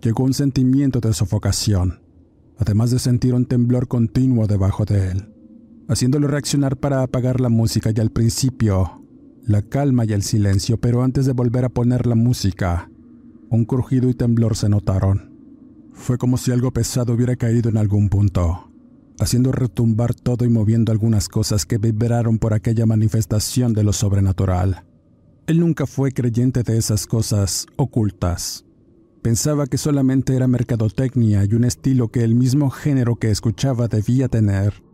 llegó 0.02 0.24
un 0.24 0.34
sentimiento 0.34 1.02
de 1.02 1.12
sofocación, 1.12 2.02
además 2.58 2.92
de 2.92 3.00
sentir 3.00 3.34
un 3.34 3.46
temblor 3.46 3.90
continuo 3.90 4.48
debajo 4.48 4.86
de 4.86 5.12
él, 5.12 5.35
haciéndolo 5.88 6.28
reaccionar 6.28 6.78
para 6.78 7.04
apagar 7.04 7.40
la 7.42 7.50
música 7.50 7.92
y 7.96 8.00
al 8.00 8.12
principio 8.12 9.02
la 9.46 9.62
calma 9.62 10.06
y 10.06 10.14
el 10.14 10.24
silencio, 10.24 10.80
pero 10.80 11.04
antes 11.04 11.26
de 11.26 11.34
volver 11.34 11.66
a 11.66 11.70
poner 11.70 12.08
la 12.08 12.16
música, 12.16 12.90
un 13.50 13.66
crujido 13.66 14.10
y 14.10 14.16
temblor 14.16 14.56
se 14.56 14.70
notaron. 14.70 15.36
Fue 15.94 16.18
como 16.18 16.38
si 16.38 16.52
algo 16.52 16.72
pesado 16.72 17.14
hubiera 17.14 17.36
caído 17.36 17.70
en 17.70 17.78
algún 17.78 18.10
punto, 18.10 18.72
haciendo 19.20 19.52
retumbar 19.52 20.16
todo 20.16 20.46
y 20.46 20.50
moviendo 20.50 20.92
algunas 20.92 21.30
cosas 21.30 21.66
que 21.66 21.78
vibraron 21.78 22.40
por 22.40 22.54
aquella 22.54 22.88
manifestación 22.88 23.74
de 23.74 23.84
lo 23.84 23.94
sobrenatural. 23.94 24.84
Él 25.46 25.60
nunca 25.60 25.86
fue 25.86 26.12
creyente 26.12 26.64
de 26.64 26.78
esas 26.78 27.06
cosas 27.06 27.68
ocultas. 27.76 28.66
Pensaba 29.22 29.68
que 29.68 29.78
solamente 29.78 30.36
era 30.36 30.48
mercadotecnia 30.48 31.46
y 31.46 31.54
un 31.54 31.66
estilo 31.66 32.10
que 32.10 32.24
el 32.24 32.34
mismo 32.34 32.72
género 32.72 33.16
que 33.16 33.30
escuchaba 33.30 33.88
debía 33.88 34.28
tener 34.28 34.85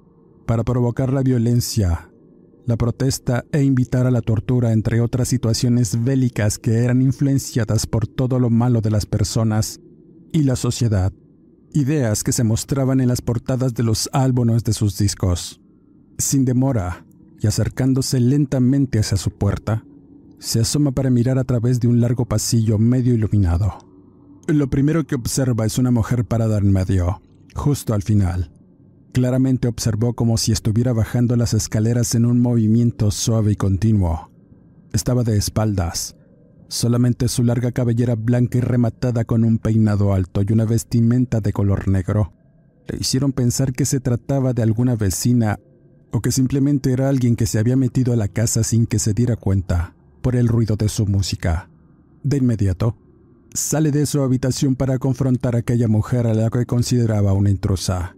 para 0.52 0.66
provocar 0.66 1.14
la 1.14 1.24
violencia, 1.24 2.12
la 2.66 2.76
protesta 2.76 3.46
e 3.54 3.64
invitar 3.64 4.06
a 4.06 4.12
la 4.12 4.20
tortura, 4.20 4.74
entre 4.74 5.00
otras 5.00 5.30
situaciones 5.30 6.04
bélicas 6.04 6.60
que 6.60 6.80
eran 6.80 7.02
influenciadas 7.02 7.88
por 7.88 8.06
todo 8.06 8.38
lo 8.38 8.50
malo 8.50 8.82
de 8.82 8.92
las 8.92 9.06
personas 9.06 9.80
y 10.34 10.44
la 10.44 10.58
sociedad, 10.58 11.14
ideas 11.74 12.26
que 12.26 12.34
se 12.34 12.44
mostraban 12.44 13.00
en 13.00 13.08
las 13.08 13.22
portadas 13.22 13.74
de 13.76 13.84
los 13.84 14.10
álbumes 14.12 14.66
de 14.66 14.74
sus 14.74 14.98
discos. 14.98 15.62
Sin 16.18 16.44
demora, 16.44 17.06
y 17.40 17.48
acercándose 17.48 18.20
lentamente 18.20 19.00
hacia 19.00 19.16
su 19.16 19.32
puerta, 19.32 19.86
se 20.38 20.60
asoma 20.60 20.92
para 20.92 21.10
mirar 21.10 21.40
a 21.40 21.46
través 21.46 21.80
de 21.80 21.88
un 21.88 22.02
largo 22.02 22.26
pasillo 22.26 22.78
medio 22.78 23.14
iluminado. 23.14 23.88
Lo 24.48 24.70
primero 24.70 25.08
que 25.08 25.16
observa 25.16 25.66
es 25.66 25.78
una 25.78 25.92
mujer 25.92 26.26
parada 26.26 26.58
en 26.58 26.74
medio, 26.74 27.22
justo 27.56 27.94
al 27.94 28.02
final. 28.04 28.51
Claramente 29.12 29.68
observó 29.68 30.14
como 30.14 30.38
si 30.38 30.52
estuviera 30.52 30.94
bajando 30.94 31.36
las 31.36 31.54
escaleras 31.54 32.16
en 32.16 32.26
un 32.26 32.42
movimiento 32.42 33.12
suave 33.12 33.54
y 33.54 33.56
continuo. 33.56 34.32
Estaba 34.94 35.24
de 35.24 35.38
espaldas, 35.38 36.16
Solamente 36.72 37.28
su 37.28 37.44
larga 37.44 37.74
cabellera 37.74 38.16
blanca 38.16 38.58
y 38.58 38.62
rematada 38.62 39.26
con 39.26 39.44
un 39.44 39.58
peinado 39.58 40.14
alto 40.14 40.42
y 40.42 40.54
una 40.54 40.64
vestimenta 40.64 41.42
de 41.42 41.52
color 41.52 41.90
negro 41.90 42.32
le 42.88 42.98
hicieron 42.98 43.34
pensar 43.34 43.74
que 43.74 43.84
se 43.84 44.00
trataba 44.00 44.54
de 44.54 44.64
alguna 44.64 44.96
vecina 44.96 45.60
o 46.14 46.22
que 46.22 46.32
simplemente 46.32 46.94
era 46.94 47.10
alguien 47.10 47.36
que 47.36 47.46
se 47.46 47.60
había 47.60 47.76
metido 47.76 48.14
a 48.14 48.16
la 48.16 48.30
casa 48.30 48.64
sin 48.64 48.86
que 48.86 49.00
se 49.00 49.14
diera 49.14 49.36
cuenta 49.36 49.96
por 50.22 50.38
el 50.38 50.48
ruido 50.48 50.78
de 50.78 50.88
su 50.88 51.06
música. 51.06 51.70
De 52.24 52.38
inmediato, 52.38 52.96
sale 53.54 53.92
de 53.92 54.06
su 54.06 54.22
habitación 54.22 54.78
para 54.78 54.98
confrontar 54.98 55.58
a 55.58 55.60
aquella 55.60 55.90
mujer 55.90 56.26
a 56.26 56.34
la 56.34 56.50
que 56.50 56.66
consideraba 56.66 57.34
una 57.34 57.50
intrusa. 57.50 58.16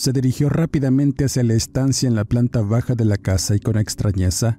Se 0.00 0.14
dirigió 0.14 0.48
rápidamente 0.48 1.26
hacia 1.26 1.42
la 1.42 1.52
estancia 1.52 2.08
en 2.08 2.14
la 2.14 2.24
planta 2.24 2.62
baja 2.62 2.94
de 2.94 3.04
la 3.04 3.18
casa 3.18 3.54
y 3.54 3.60
con 3.60 3.76
extrañeza 3.76 4.58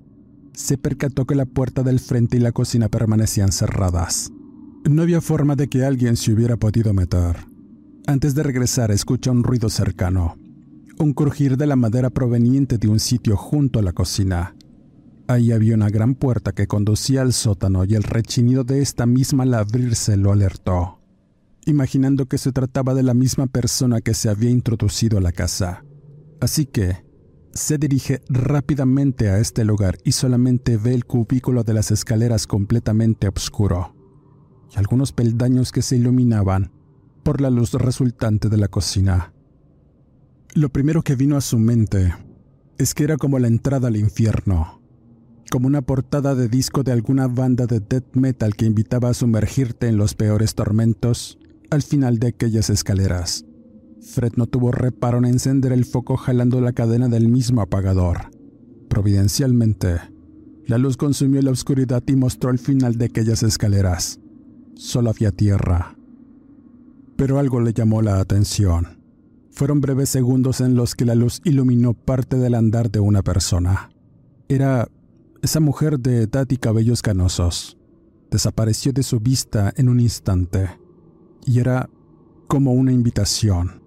se 0.54 0.78
percató 0.78 1.26
que 1.26 1.34
la 1.34 1.48
puerta 1.48 1.82
del 1.82 2.00
frente 2.00 2.38
y 2.38 2.40
la 2.40 2.52
cocina 2.52 2.90
permanecían 2.90 3.52
cerradas. 3.52 4.30
No 4.88 5.02
había 5.02 5.20
forma 5.20 5.56
de 5.56 5.68
que 5.68 5.84
alguien 5.84 6.16
se 6.16 6.32
hubiera 6.32 6.58
podido 6.58 6.94
meter. 6.94 7.38
Antes 8.06 8.36
de 8.36 8.44
regresar 8.44 8.92
escucha 8.92 9.32
un 9.32 9.44
ruido 9.44 9.70
cercano, 9.70 10.38
un 11.00 11.14
crujir 11.14 11.58
de 11.58 11.66
la 11.66 11.76
madera 11.76 12.12
proveniente 12.12 12.78
de 12.78 12.88
un 12.88 13.00
sitio 13.00 13.36
junto 13.36 13.80
a 13.80 13.82
la 13.82 13.94
cocina. 13.94 14.56
Ahí 15.26 15.52
había 15.52 15.74
una 15.74 15.90
gran 15.90 16.14
puerta 16.14 16.52
que 16.52 16.68
conducía 16.68 17.24
al 17.24 17.34
sótano 17.34 17.84
y 17.86 17.96
el 17.96 18.04
rechinido 18.04 18.64
de 18.64 18.84
esta 18.84 19.08
misma 19.08 19.42
al 19.42 19.56
abrirse 19.56 20.18
lo 20.18 20.34
alertó, 20.34 21.00
imaginando 21.65 22.25
que 22.25 22.38
se 22.38 22.51
trataba 22.51 22.94
de 22.94 23.03
la 23.03 23.13
misma 23.13 23.48
persona 23.48 24.01
que 24.01 24.13
se 24.13 24.30
había 24.30 24.50
introducido 24.50 25.18
a 25.18 25.22
la 25.22 25.32
casa. 25.32 25.84
Así 26.39 26.65
que 26.65 27.06
se 27.53 27.77
dirige 27.77 28.22
rápidamente 28.30 29.30
a 29.30 29.39
este 29.39 29.65
lugar 29.65 29.98
y 30.03 30.13
solamente 30.13 30.77
ve 30.77 30.94
el 30.94 31.06
cubículo 31.06 31.63
de 31.63 31.74
las 31.74 31.91
escaleras 31.91 32.48
completamente 32.48 33.27
oscuro 33.27 33.96
y 34.74 34.77
algunos 34.77 35.12
peldaños 35.12 35.72
que 35.72 35.82
se 35.82 35.98
iluminaban 35.98 36.72
por 37.24 37.41
la 37.41 37.50
luz 37.50 37.74
resultante 37.74 38.50
de 38.50 38.58
la 38.58 38.68
cocina. 38.68 39.34
Lo 40.53 40.70
primero 40.70 41.01
que 41.01 41.15
vino 41.15 41.38
a 41.38 41.41
su 41.41 41.60
mente 41.60 42.13
es 42.77 42.94
que 42.94 43.03
era 43.03 43.18
como 43.18 43.38
la 43.38 43.48
entrada 43.48 43.89
al 43.89 43.98
infierno, 43.98 44.82
como 45.51 45.68
una 45.68 45.82
portada 45.82 46.36
de 46.36 46.48
disco 46.48 46.84
de 46.84 46.94
alguna 46.94 47.27
banda 47.27 47.68
de 47.68 47.80
death 47.80 48.15
metal 48.15 48.56
que 48.56 48.65
invitaba 48.65 49.10
a 49.10 49.13
sumergirte 49.13 49.88
en 49.88 49.98
los 49.98 50.15
peores 50.15 50.56
tormentos 50.56 51.38
al 51.72 51.82
final 51.82 52.20
de 52.20 52.28
aquellas 52.28 52.70
escaleras. 52.70 53.46
Fred 54.01 54.34
no 54.36 54.46
tuvo 54.46 54.72
reparo 54.72 55.18
en 55.20 55.25
encender 55.25 55.72
el 55.72 55.86
foco 55.86 56.18
jalando 56.18 56.60
la 56.60 56.74
cadena 56.74 57.08
del 57.08 57.30
mismo 57.30 57.62
apagador. 57.62 58.30
Providencialmente, 58.90 60.01
la 60.68 60.78
luz 60.78 60.98
consumió 60.98 61.42
la 61.42 61.51
oscuridad 61.51 62.04
y 62.08 62.16
mostró 62.16 62.51
el 62.51 62.60
final 62.60 62.98
de 62.98 63.06
aquellas 63.06 63.42
escaleras. 63.42 64.20
Solo 64.75 65.10
había 65.10 65.32
tierra. 65.32 65.96
Pero 67.16 67.40
algo 67.40 67.62
le 67.62 67.74
llamó 67.74 68.01
la 68.01 68.20
atención. 68.20 69.00
Fueron 69.50 69.80
breves 69.80 70.10
segundos 70.10 70.60
en 70.60 70.75
los 70.75 70.94
que 70.94 71.06
la 71.06 71.16
luz 71.16 71.40
iluminó 71.46 71.94
parte 71.94 72.38
del 72.38 72.56
andar 72.56 72.92
de 72.92 73.00
una 73.00 73.22
persona. 73.22 73.92
Era 74.50 74.90
esa 75.42 75.62
mujer 75.62 76.00
de 76.00 76.24
edad 76.24 76.48
y 76.50 76.58
cabellos 76.58 77.01
canosos. 77.01 77.78
Desapareció 78.30 78.92
de 78.92 79.04
su 79.04 79.20
vista 79.20 79.72
en 79.78 79.88
un 79.88 80.01
instante. 80.01 80.81
Y 81.46 81.60
era 81.60 81.90
como 82.48 82.74
una 82.74 82.92
invitación. 82.92 83.82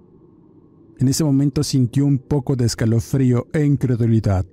En 0.98 1.08
ese 1.08 1.24
momento 1.24 1.62
sintió 1.62 2.06
un 2.06 2.18
poco 2.18 2.56
de 2.56 2.64
escalofrío 2.64 3.46
e 3.52 3.64
incredulidad. 3.64 4.46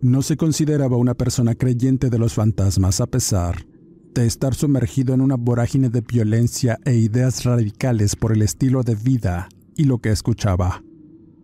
No 0.00 0.22
se 0.22 0.36
consideraba 0.36 0.96
una 0.96 1.14
persona 1.14 1.54
creyente 1.54 2.10
de 2.10 2.18
los 2.18 2.34
fantasmas 2.34 3.00
a 3.00 3.06
pesar 3.06 3.66
de 4.14 4.26
estar 4.26 4.54
sumergido 4.54 5.12
en 5.12 5.20
una 5.20 5.34
vorágine 5.34 5.88
de 5.88 6.00
violencia 6.00 6.78
e 6.84 6.94
ideas 6.94 7.44
radicales 7.44 8.14
por 8.14 8.32
el 8.32 8.42
estilo 8.42 8.82
de 8.82 8.94
vida 8.94 9.48
y 9.76 9.84
lo 9.84 9.98
que 9.98 10.10
escuchaba, 10.10 10.84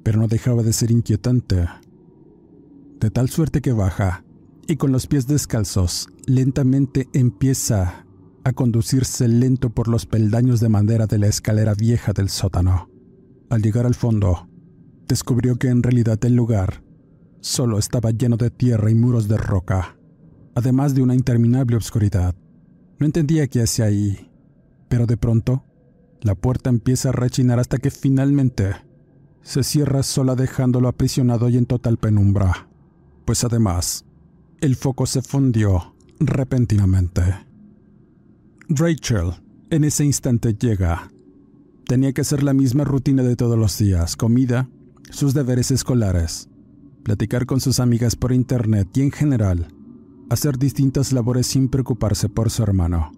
pero 0.05 0.21
no 0.21 0.29
dejaba 0.29 0.63
de 0.63 0.73
ser 0.73 0.93
inquietante. 0.93 1.67
De 3.01 3.11
tal 3.11 3.29
suerte 3.29 3.61
que 3.61 3.73
baja, 3.73 4.25
y 4.69 4.77
con 4.77 4.93
los 4.93 5.09
pies 5.09 5.27
descalzos, 5.27 6.09
lentamente 6.27 7.09
empieza 7.13 8.07
a 8.45 8.53
conducirse 8.53 9.29
lento 9.29 9.71
por 9.71 9.89
los 9.89 10.07
peldaños 10.07 10.61
de 10.61 10.69
madera 10.69 11.07
de 11.07 11.19
la 11.19 11.27
escalera 11.27 11.75
vieja 11.75 12.13
del 12.13 12.29
sótano. 12.29 12.89
Al 13.51 13.63
llegar 13.63 13.87
al 13.87 13.95
fondo, 13.95 14.49
descubrió 15.09 15.57
que 15.57 15.69
en 15.69 15.83
realidad 15.83 16.25
el 16.25 16.35
lugar 16.35 16.83
solo 17.41 17.79
estaba 17.79 18.11
lleno 18.11 18.37
de 18.37 18.51
tierra 18.51 18.91
y 18.91 18.95
muros 18.95 19.29
de 19.29 19.37
roca, 19.37 19.97
además 20.55 20.95
de 20.95 21.03
una 21.03 21.15
interminable 21.15 21.77
oscuridad. 21.77 22.35
No 22.99 23.07
entendía 23.07 23.47
qué 23.47 23.63
hacía 23.63 23.87
ahí, 23.87 24.31
pero 24.89 25.07
de 25.07 25.17
pronto 25.17 25.65
la 26.21 26.35
puerta 26.35 26.71
empieza 26.71 27.09
a 27.09 27.13
rechinar 27.13 27.59
hasta 27.59 27.79
que 27.79 27.91
finalmente 27.91 28.75
se 29.43 29.65
cierra 29.65 30.03
sola 30.03 30.35
dejándolo 30.35 30.89
aprisionado 30.89 31.49
y 31.49 31.57
en 31.57 31.67
total 31.67 31.97
penumbra, 31.97 32.69
pues 33.25 33.43
además 33.45 34.05
el 34.61 34.77
foco 34.77 35.07
se 35.07 35.23
fundió 35.23 35.95
repentinamente. 36.19 37.50
Rachel 38.73 39.33
en 39.71 39.83
ese 39.83 40.05
instante 40.05 40.55
llega 40.55 41.11
Tenía 41.87 42.13
que 42.13 42.23
ser 42.23 42.45
la 42.45 42.55
misma 42.55 42.85
rutina 42.85 43.25
de 43.25 43.35
todos 43.35 43.59
los 43.59 43.77
días, 43.77 44.15
comida, 44.15 44.71
sus 45.11 45.35
deberes 45.35 45.73
escolares, 45.73 46.49
platicar 47.03 47.47
con 47.47 47.61
sus 47.61 47.81
amigas 47.81 48.15
por 48.15 48.31
internet 48.31 48.87
y 48.95 49.03
en 49.03 49.11
general, 49.11 49.75
hacer 50.29 50.57
distintas 50.57 51.13
labores 51.13 51.49
sin 51.49 51.69
preocuparse 51.69 52.29
por 52.29 52.49
su 52.49 52.63
hermano, 52.63 53.11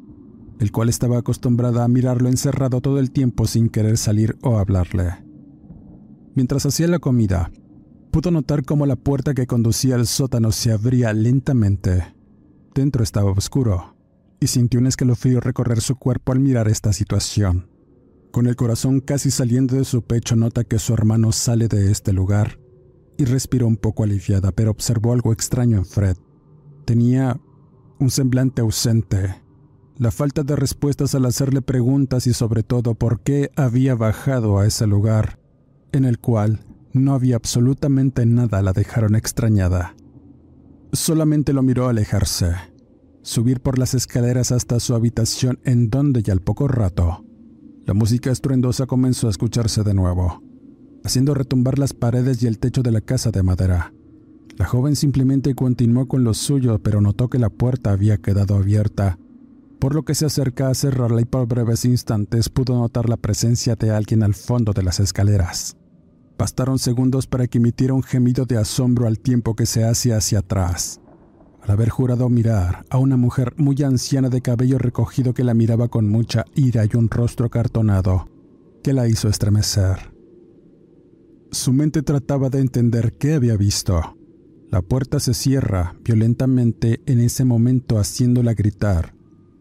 el 0.59 0.73
cual 0.73 0.89
estaba 0.89 1.19
acostumbrada 1.19 1.85
a 1.85 1.89
mirarlo 1.89 2.31
encerrado 2.31 2.81
todo 2.81 2.99
el 2.99 3.11
tiempo 3.11 3.47
sin 3.47 3.69
querer 3.69 3.99
salir 3.99 4.39
o 4.41 4.57
hablarle. 4.57 5.23
Mientras 6.35 6.65
hacía 6.65 6.89
la 6.89 6.99
comida, 6.99 7.53
pudo 8.11 8.31
notar 8.31 8.65
cómo 8.65 8.87
la 8.87 8.97
puerta 8.97 9.35
que 9.35 9.47
conducía 9.47 9.97
al 9.97 10.07
sótano 10.07 10.51
se 10.51 10.73
abría 10.73 11.13
lentamente. 11.13 12.15
Dentro 12.75 13.03
estaba 13.03 13.31
oscuro, 13.33 13.92
y 14.43 14.49
sintió 14.49 14.81
un 14.81 14.89
escalofrío 14.89 15.39
recorrer 15.39 15.81
su 15.81 15.95
cuerpo 15.95 16.33
al 16.33 16.41
mirar 16.41 16.67
esta 16.67 16.93
situación. 16.93 17.69
Con 18.33 18.49
el 18.49 18.57
corazón 18.57 18.99
casi 18.99 19.31
saliendo 19.31 19.77
de 19.77 19.85
su 19.85 20.03
pecho 20.03 20.35
nota 20.35 20.65
que 20.65 20.81
su 20.81 20.93
hermano 20.93 21.31
sale 21.31 21.69
de 21.69 21.93
este 21.93 22.13
lugar 22.13 22.59
y 23.17 23.25
respiró 23.25 23.69
un 23.69 23.77
poco 23.77 24.03
aliviada, 24.03 24.51
pero 24.51 24.73
observó 24.73 25.13
algo 25.13 25.33
extraño 25.33 25.79
en 25.79 25.85
Fred. 25.85 26.17
Tenía 26.85 27.39
un 28.01 28.11
semblante 28.11 28.63
ausente, 28.63 29.41
la 29.97 30.11
falta 30.11 30.43
de 30.43 30.57
respuestas 30.57 31.15
al 31.15 31.27
hacerle 31.27 31.63
preguntas 31.63 32.27
y 32.27 32.35
sobre 32.35 32.65
todo 32.65 32.97
por 32.97 33.21
qué 33.21 33.53
había 33.55 33.95
bajado 33.95 34.59
a 34.59 34.67
ese 34.67 34.89
lugar, 34.89 35.39
en 35.93 36.05
el 36.05 36.19
cual 36.19 36.65
no 36.93 37.15
había 37.15 37.37
absolutamente 37.37 38.27
nada 38.27 38.61
la 38.61 38.73
dejaron 38.73 39.15
extrañada. 39.15 39.95
Solamente 40.93 41.53
lo 41.53 41.63
miró 41.63 41.89
alejarse, 41.89 42.72
subir 43.23 43.61
por 43.61 43.79
las 43.79 43.95
escaleras 43.95 44.53
hasta 44.53 44.81
su 44.81 44.95
habitación 44.95 45.59
en 45.65 45.91
donde 45.91 46.23
ya 46.23 46.33
al 46.33 46.41
poco 46.41 46.69
rato 46.69 47.25
la 47.87 47.95
música 47.95 48.31
estruendosa 48.31 48.87
comenzó 48.87 49.27
a 49.27 49.31
escucharse 49.31 49.83
de 49.83 49.93
nuevo, 49.93 50.41
haciendo 51.03 51.35
retumbar 51.35 51.81
las 51.81 51.93
paredes 51.93 52.43
y 52.43 52.47
el 52.47 52.59
techo 52.61 52.83
de 52.83 52.93
la 52.93 53.01
casa 53.01 53.33
de 53.33 53.43
madera. 53.43 53.93
La 54.57 54.67
joven 54.67 54.95
simplemente 54.95 55.55
continuó 55.57 56.07
con 56.07 56.23
lo 56.23 56.33
suyo, 56.33 56.79
pero 56.81 57.01
notó 57.01 57.29
que 57.29 57.41
la 57.41 57.51
puerta 57.51 57.91
había 57.91 58.19
quedado 58.19 58.55
abierta, 58.55 59.19
por 59.81 59.97
lo 59.97 60.05
que 60.05 60.15
se 60.15 60.27
acerca 60.27 60.69
a 60.69 60.75
cerrarla 60.75 61.23
y 61.23 61.25
por 61.25 61.49
breves 61.49 61.85
instantes 61.85 62.49
pudo 62.49 62.79
notar 62.79 63.09
la 63.09 63.17
presencia 63.17 63.75
de 63.75 63.91
alguien 63.91 64.23
al 64.23 64.35
fondo 64.35 64.73
de 64.73 64.85
las 64.85 65.01
escaleras. 65.01 65.77
Bastaron 66.39 66.79
segundos 66.79 67.27
para 67.27 67.49
que 67.49 67.59
emitiera 67.59 67.95
un 67.95 68.05
gemido 68.05 68.45
de 68.45 68.59
asombro 68.59 69.09
al 69.09 69.19
tiempo 69.19 69.57
que 69.57 69.67
se 69.67 69.85
hacía 69.85 70.19
hacia 70.19 70.39
atrás 70.39 71.02
al 71.63 71.71
haber 71.71 71.89
jurado 71.89 72.29
mirar 72.29 72.85
a 72.91 72.99
una 72.99 73.17
mujer 73.17 73.55
muy 73.57 73.81
anciana 73.83 74.29
de 74.29 74.43
cabello 74.43 74.79
recogido 74.79 75.33
que 75.33 75.45
la 75.45 75.55
miraba 75.55 75.89
con 75.89 76.09
mucha 76.09 76.45
ira 76.55 76.85
y 76.85 76.97
un 76.97 77.09
rostro 77.09 77.49
cartonado 77.51 78.29
que 78.83 78.93
la 78.93 79.07
hizo 79.09 79.29
estremecer. 79.29 80.13
Su 81.53 81.73
mente 81.73 82.03
trataba 82.03 82.49
de 82.51 82.59
entender 82.61 83.13
qué 83.17 83.35
había 83.35 83.57
visto. 83.57 84.17
La 84.71 84.83
puerta 84.83 85.21
se 85.21 85.35
cierra 85.35 85.95
violentamente 86.03 87.01
en 87.07 87.21
ese 87.21 87.45
momento 87.45 87.99
haciéndola 87.99 88.55
gritar 88.55 89.15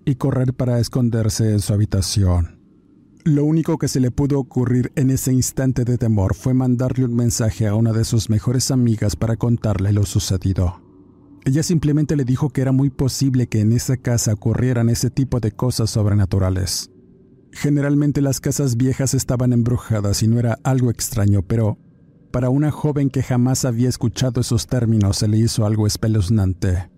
y 0.06 0.16
correr 0.16 0.54
para 0.54 0.80
esconderse 0.80 1.52
en 1.52 1.60
su 1.60 1.74
habitación. 1.74 2.60
Lo 3.24 3.46
único 3.46 3.78
que 3.78 3.88
se 3.88 4.00
le 4.00 4.10
pudo 4.10 4.40
ocurrir 4.40 4.92
en 4.96 5.12
ese 5.12 5.32
instante 5.32 5.86
de 5.86 6.00
temor 6.00 6.34
fue 6.34 6.56
mandarle 6.56 7.06
un 7.06 7.16
mensaje 7.16 7.68
a 7.68 7.76
una 7.76 7.92
de 7.94 8.04
sus 8.04 8.32
mejores 8.32 8.72
amigas 8.72 9.16
para 9.16 9.36
contarle 9.36 9.94
lo 9.94 10.06
sucedido. 10.06 10.91
Ella 11.44 11.64
simplemente 11.64 12.16
le 12.16 12.24
dijo 12.24 12.50
que 12.50 12.62
era 12.62 12.72
muy 12.72 12.90
posible 12.92 13.48
que 13.48 13.62
en 13.62 13.72
esa 13.72 13.98
casa 13.98 14.34
ocurrieran 14.34 14.90
ese 14.90 15.10
tipo 15.10 15.40
de 15.40 15.52
cosas 15.52 15.90
sobrenaturales. 15.90 16.92
Generalmente 17.52 18.22
las 18.22 18.40
casas 18.40 18.78
viejas 18.78 19.14
estaban 19.14 19.52
embrujadas 19.52 20.22
y 20.22 20.28
no 20.28 20.40
era 20.40 20.60
algo 20.64 20.92
extraño, 20.92 21.42
pero 21.42 21.80
para 22.32 22.50
una 22.50 22.72
joven 22.72 23.10
que 23.10 23.24
jamás 23.24 23.66
había 23.66 23.90
escuchado 23.90 24.40
esos 24.40 24.68
términos 24.68 25.18
se 25.18 25.28
le 25.28 25.38
hizo 25.38 25.66
algo 25.66 25.88
espeluznante, 25.88 26.90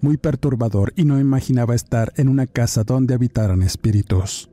muy 0.00 0.18
perturbador 0.18 0.92
y 0.96 1.04
no 1.04 1.18
imaginaba 1.18 1.74
estar 1.74 2.12
en 2.16 2.28
una 2.28 2.46
casa 2.46 2.84
donde 2.84 3.14
habitaran 3.14 3.62
espíritus. 3.62 4.50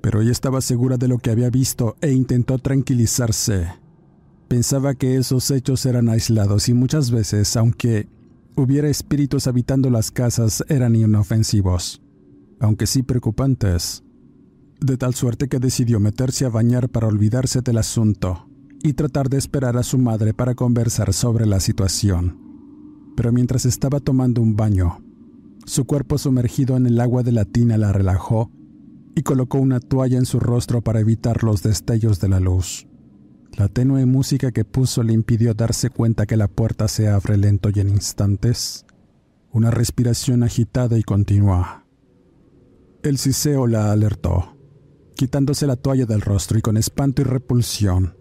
Pero 0.00 0.22
ella 0.22 0.30
estaba 0.30 0.60
segura 0.60 0.96
de 0.96 1.08
lo 1.08 1.18
que 1.18 1.30
había 1.30 1.50
visto 1.50 1.96
e 2.00 2.12
intentó 2.12 2.58
tranquilizarse. 2.58 3.66
Pensaba 4.48 4.94
que 4.94 5.16
esos 5.16 5.50
hechos 5.50 5.84
eran 5.84 6.08
aislados 6.08 6.68
y 6.68 6.74
muchas 6.74 7.10
veces, 7.10 7.56
aunque 7.56 8.08
hubiera 8.56 8.88
espíritus 8.88 9.46
habitando 9.46 9.90
las 9.90 10.10
casas 10.10 10.64
eran 10.68 10.96
inofensivos, 10.96 12.02
aunque 12.58 12.86
sí 12.86 13.02
preocupantes, 13.02 14.02
de 14.80 14.96
tal 14.96 15.14
suerte 15.14 15.48
que 15.48 15.58
decidió 15.58 16.00
meterse 16.00 16.46
a 16.46 16.48
bañar 16.48 16.88
para 16.88 17.06
olvidarse 17.06 17.60
del 17.60 17.78
asunto 17.78 18.48
y 18.82 18.94
tratar 18.94 19.28
de 19.28 19.38
esperar 19.38 19.76
a 19.76 19.82
su 19.82 19.98
madre 19.98 20.34
para 20.34 20.54
conversar 20.54 21.12
sobre 21.12 21.46
la 21.46 21.60
situación. 21.60 22.44
pero 23.16 23.32
mientras 23.32 23.64
estaba 23.64 23.98
tomando 23.98 24.42
un 24.42 24.56
baño, 24.56 25.02
su 25.64 25.86
cuerpo 25.86 26.18
sumergido 26.18 26.76
en 26.76 26.86
el 26.86 27.00
agua 27.00 27.22
de 27.22 27.32
la 27.32 27.46
tina 27.46 27.78
la 27.78 27.90
relajó 27.92 28.50
y 29.14 29.22
colocó 29.22 29.58
una 29.58 29.80
toalla 29.80 30.18
en 30.18 30.26
su 30.26 30.38
rostro 30.38 30.82
para 30.82 31.00
evitar 31.00 31.42
los 31.42 31.62
destellos 31.62 32.20
de 32.20 32.28
la 32.28 32.40
luz. 32.40 32.86
La 33.54 33.68
tenue 33.68 34.04
música 34.06 34.52
que 34.52 34.64
puso 34.64 35.02
le 35.02 35.12
impidió 35.12 35.54
darse 35.54 35.90
cuenta 35.90 36.26
que 36.26 36.36
la 36.36 36.48
puerta 36.48 36.88
se 36.88 37.08
abre 37.08 37.36
lento 37.36 37.70
y 37.74 37.80
en 37.80 37.88
instantes. 37.88 38.84
Una 39.50 39.70
respiración 39.70 40.42
agitada 40.42 40.98
y 40.98 41.02
continua. 41.02 41.84
El 43.02 43.18
siseo 43.18 43.66
la 43.66 43.92
alertó. 43.92 44.56
Quitándose 45.14 45.66
la 45.66 45.76
toalla 45.76 46.04
del 46.04 46.20
rostro 46.20 46.58
y 46.58 46.60
con 46.60 46.76
espanto 46.76 47.22
y 47.22 47.24
repulsión, 47.24 48.16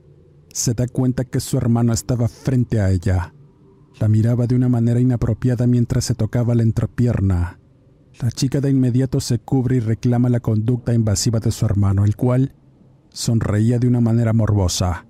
se 0.54 0.74
da 0.74 0.88
cuenta 0.88 1.26
que 1.26 1.42
su 1.42 1.58
hermano 1.58 1.92
estaba 1.92 2.30
frente 2.30 2.80
a 2.80 2.90
ella. 2.92 3.34
La 4.00 4.08
miraba 4.08 4.48
de 4.48 4.56
una 4.56 4.70
manera 4.70 5.02
inapropiada 5.02 5.68
mientras 5.68 6.06
se 6.06 6.16
tocaba 6.16 6.56
la 6.56 6.64
entrepierna. 6.64 7.60
La 8.22 8.32
chica 8.32 8.62
de 8.62 8.70
inmediato 8.70 9.20
se 9.20 9.40
cubre 9.40 9.78
y 9.78 9.80
reclama 9.82 10.30
la 10.30 10.40
conducta 10.40 10.94
invasiva 10.94 11.40
de 11.42 11.52
su 11.52 11.66
hermano, 11.66 12.06
el 12.06 12.16
cual 12.16 12.54
sonreía 13.10 13.80
de 13.80 13.88
una 13.88 14.00
manera 14.00 14.32
morbosa. 14.32 15.06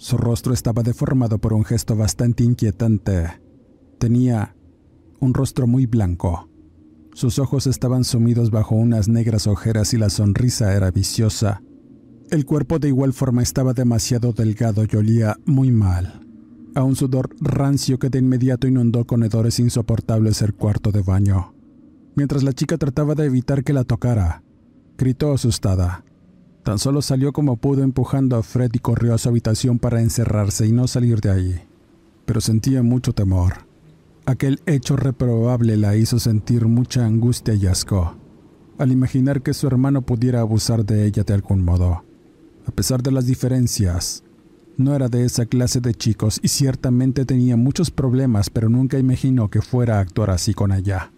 Su 0.00 0.16
rostro 0.16 0.54
estaba 0.54 0.82
deformado 0.82 1.36
por 1.36 1.52
un 1.52 1.62
gesto 1.62 1.94
bastante 1.94 2.42
inquietante. 2.42 3.38
Tenía 3.98 4.56
un 5.20 5.34
rostro 5.34 5.66
muy 5.66 5.84
blanco. 5.84 6.48
Sus 7.12 7.38
ojos 7.38 7.66
estaban 7.66 8.04
sumidos 8.04 8.50
bajo 8.50 8.76
unas 8.76 9.08
negras 9.08 9.46
ojeras 9.46 9.92
y 9.92 9.98
la 9.98 10.08
sonrisa 10.08 10.74
era 10.74 10.90
viciosa. 10.90 11.62
El 12.30 12.46
cuerpo 12.46 12.78
de 12.78 12.88
igual 12.88 13.12
forma 13.12 13.42
estaba 13.42 13.74
demasiado 13.74 14.32
delgado 14.32 14.86
y 14.90 14.96
olía 14.96 15.36
muy 15.44 15.70
mal, 15.70 16.26
a 16.74 16.82
un 16.82 16.96
sudor 16.96 17.28
rancio 17.38 17.98
que 17.98 18.08
de 18.08 18.20
inmediato 18.20 18.66
inundó 18.66 19.04
con 19.04 19.22
hedores 19.22 19.60
insoportables 19.60 20.40
el 20.40 20.54
cuarto 20.54 20.92
de 20.92 21.02
baño. 21.02 21.52
Mientras 22.16 22.42
la 22.42 22.54
chica 22.54 22.78
trataba 22.78 23.14
de 23.14 23.26
evitar 23.26 23.62
que 23.64 23.74
la 23.74 23.84
tocara, 23.84 24.42
gritó 24.96 25.34
asustada. 25.34 26.04
Tan 26.62 26.78
solo 26.78 27.00
salió 27.00 27.32
como 27.32 27.56
pudo 27.56 27.82
empujando 27.82 28.36
a 28.36 28.42
Fred 28.42 28.70
y 28.74 28.78
corrió 28.78 29.14
a 29.14 29.18
su 29.18 29.28
habitación 29.28 29.78
para 29.78 30.02
encerrarse 30.02 30.66
y 30.66 30.72
no 30.72 30.86
salir 30.86 31.20
de 31.20 31.30
ahí. 31.30 31.60
Pero 32.26 32.40
sentía 32.40 32.82
mucho 32.82 33.12
temor. 33.12 33.64
Aquel 34.26 34.60
hecho 34.66 34.96
reprobable 34.96 35.76
la 35.76 35.96
hizo 35.96 36.18
sentir 36.18 36.66
mucha 36.66 37.06
angustia 37.06 37.54
y 37.54 37.66
asco, 37.66 38.14
al 38.78 38.92
imaginar 38.92 39.42
que 39.42 39.54
su 39.54 39.66
hermano 39.66 40.02
pudiera 40.02 40.40
abusar 40.40 40.84
de 40.84 41.06
ella 41.06 41.24
de 41.24 41.34
algún 41.34 41.64
modo. 41.64 42.04
A 42.66 42.70
pesar 42.70 43.02
de 43.02 43.10
las 43.10 43.26
diferencias, 43.26 44.22
no 44.76 44.94
era 44.94 45.08
de 45.08 45.24
esa 45.24 45.46
clase 45.46 45.80
de 45.80 45.94
chicos 45.94 46.38
y 46.42 46.48
ciertamente 46.48 47.24
tenía 47.24 47.56
muchos 47.56 47.90
problemas, 47.90 48.50
pero 48.50 48.68
nunca 48.68 48.98
imaginó 48.98 49.48
que 49.48 49.62
fuera 49.62 49.96
a 49.96 50.00
actuar 50.00 50.30
así 50.30 50.54
con 50.54 50.72
ella. 50.72 51.12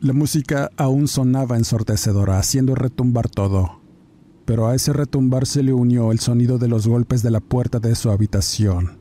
La 0.00 0.12
música 0.12 0.70
aún 0.76 1.08
sonaba 1.08 1.56
ensordecedora, 1.56 2.38
haciendo 2.38 2.76
retumbar 2.76 3.28
todo, 3.28 3.80
pero 4.48 4.66
a 4.66 4.74
ese 4.74 4.94
retumbar 4.94 5.46
se 5.46 5.62
le 5.62 5.74
unió 5.74 6.10
el 6.10 6.20
sonido 6.20 6.56
de 6.56 6.68
los 6.68 6.88
golpes 6.88 7.22
de 7.22 7.30
la 7.30 7.40
puerta 7.40 7.80
de 7.80 7.94
su 7.94 8.10
habitación. 8.10 8.98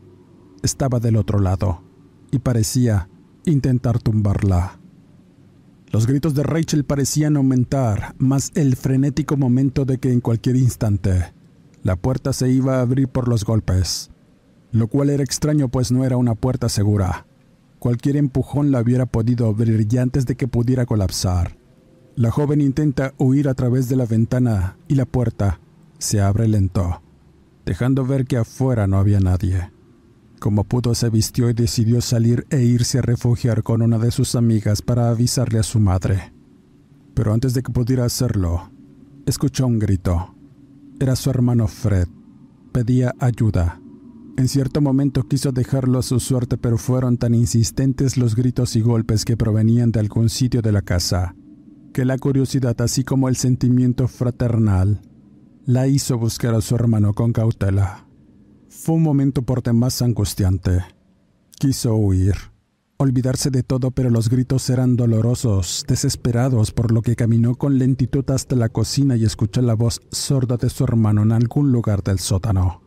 Estaba 0.62 1.00
del 1.00 1.16
otro 1.16 1.40
lado, 1.40 1.84
y 2.32 2.40
parecía 2.40 3.08
intentar 3.46 3.98
tumbarla. 4.00 4.78
Los 5.90 6.06
gritos 6.06 6.34
de 6.34 6.44
Rachel 6.44 6.84
parecían 6.84 7.38
aumentar, 7.38 8.14
más 8.18 8.52
el 8.56 8.76
frenético 8.76 9.38
momento 9.38 9.86
de 9.86 10.00
que 10.00 10.12
en 10.12 10.20
cualquier 10.20 10.58
instante 10.58 11.34
la 11.82 11.96
puerta 11.96 12.34
se 12.34 12.50
iba 12.52 12.80
a 12.80 12.82
abrir 12.82 13.08
por 13.08 13.30
los 13.30 13.46
golpes, 13.46 14.12
lo 14.74 14.90
cual 14.90 15.10
era 15.10 15.24
extraño 15.24 15.70
pues 15.70 15.94
no 15.94 16.04
era 16.04 16.18
una 16.18 16.36
puerta 16.36 16.68
segura. 16.68 17.26
Cualquier 17.80 18.18
empujón 18.18 18.72
la 18.72 18.82
hubiera 18.82 19.06
podido 19.06 19.48
abrir 19.48 19.88
ya 19.88 20.02
antes 20.02 20.26
de 20.26 20.36
que 20.36 20.50
pudiera 20.50 20.86
colapsar. 20.86 21.57
La 22.18 22.32
joven 22.32 22.62
intenta 22.62 23.14
huir 23.20 23.48
a 23.48 23.54
través 23.54 23.90
de 23.90 23.96
la 23.96 24.08
ventana 24.08 24.76
y 24.88 24.96
la 24.96 25.06
puerta 25.06 25.60
se 26.00 26.20
abre 26.20 26.48
lento, 26.48 27.04
dejando 27.64 28.08
ver 28.08 28.26
que 28.26 28.38
afuera 28.38 28.88
no 28.88 28.98
había 28.98 29.20
nadie. 29.20 29.70
Como 30.40 30.64
pudo 30.64 30.96
se 30.96 31.12
vistió 31.12 31.48
y 31.48 31.54
decidió 31.54 32.02
salir 32.02 32.48
e 32.50 32.64
irse 32.64 32.98
a 32.98 33.04
refugiar 33.04 33.62
con 33.62 33.84
una 33.84 34.00
de 34.00 34.10
sus 34.10 34.34
amigas 34.34 34.82
para 34.82 35.12
avisarle 35.12 35.60
a 35.60 35.64
su 35.64 35.80
madre. 35.80 36.34
Pero 37.14 37.34
antes 37.34 37.54
de 37.54 37.62
que 37.62 37.72
pudiera 37.72 38.06
hacerlo, 38.06 38.72
escuchó 39.28 39.68
un 39.68 39.78
grito. 39.78 40.34
Era 41.00 41.16
su 41.16 41.30
hermano 41.30 41.68
Fred. 41.68 42.08
Pedía 42.72 43.14
ayuda. 43.20 43.80
En 44.38 44.48
cierto 44.48 44.82
momento 44.82 45.28
quiso 45.28 45.52
dejarlo 45.52 46.00
a 46.00 46.04
su 46.04 46.20
suerte, 46.20 46.58
pero 46.58 46.80
fueron 46.80 47.20
tan 47.20 47.36
insistentes 47.36 48.18
los 48.18 48.36
gritos 48.36 48.76
y 48.76 48.82
golpes 48.82 49.24
que 49.24 49.38
provenían 49.38 49.92
de 49.92 50.00
algún 50.00 50.30
sitio 50.30 50.64
de 50.64 50.72
la 50.72 50.82
casa, 50.82 51.36
que 51.98 52.06
la 52.06 52.20
curiosidad, 52.20 52.80
así 52.82 53.04
como 53.04 53.28
el 53.28 53.38
sentimiento 53.38 54.08
fraternal, 54.08 55.02
la 55.66 55.88
hizo 55.88 56.16
buscar 56.20 56.54
a 56.54 56.62
su 56.62 56.76
hermano 56.76 57.16
con 57.16 57.34
cautela. 57.34 58.06
Fue 58.70 58.94
un 58.94 59.02
momento 59.02 59.42
por 59.42 59.64
demás 59.64 60.04
angustiante. 60.04 60.86
Quiso 61.58 61.96
huir, 61.96 62.36
olvidarse 62.98 63.50
de 63.50 63.64
todo, 63.64 63.90
pero 63.90 64.12
los 64.12 64.30
gritos 64.30 64.70
eran 64.70 64.96
dolorosos, 64.96 65.86
desesperados, 65.88 66.72
por 66.72 66.92
lo 66.92 67.02
que 67.02 67.16
caminó 67.16 67.56
con 67.56 67.80
lentitud 67.80 68.30
hasta 68.30 68.56
la 68.56 68.70
cocina 68.70 69.16
y 69.16 69.26
escuchó 69.26 69.64
la 69.64 69.74
voz 69.74 70.00
sorda 70.12 70.58
de 70.58 70.70
su 70.70 70.84
hermano 70.84 71.24
en 71.24 71.32
algún 71.32 71.72
lugar 71.72 72.04
del 72.04 72.20
sótano, 72.20 72.84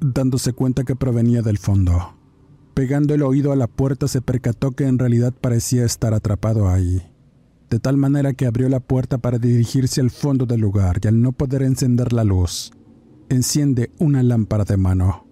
dándose 0.00 0.54
cuenta 0.54 0.82
que 0.82 0.96
provenía 0.96 1.42
del 1.42 1.58
fondo. 1.58 2.16
Pegando 2.74 3.14
el 3.14 3.22
oído 3.22 3.52
a 3.52 3.56
la 3.56 3.68
puerta 3.68 4.08
se 4.08 4.20
percató 4.20 4.72
que 4.72 4.88
en 4.88 4.98
realidad 4.98 5.32
parecía 5.40 5.84
estar 5.84 6.14
atrapado 6.14 6.68
ahí, 6.68 7.09
de 7.70 7.78
tal 7.78 7.96
manera 7.96 8.34
que 8.34 8.46
abrió 8.46 8.68
la 8.68 8.80
puerta 8.80 9.18
para 9.18 9.38
dirigirse 9.38 10.00
al 10.00 10.10
fondo 10.10 10.44
del 10.44 10.60
lugar 10.60 10.98
y 11.02 11.08
al 11.08 11.22
no 11.22 11.30
poder 11.32 11.62
encender 11.62 12.12
la 12.12 12.24
luz, 12.24 12.72
enciende 13.28 13.92
una 13.98 14.24
lámpara 14.24 14.64
de 14.64 14.76
mano. 14.76 15.26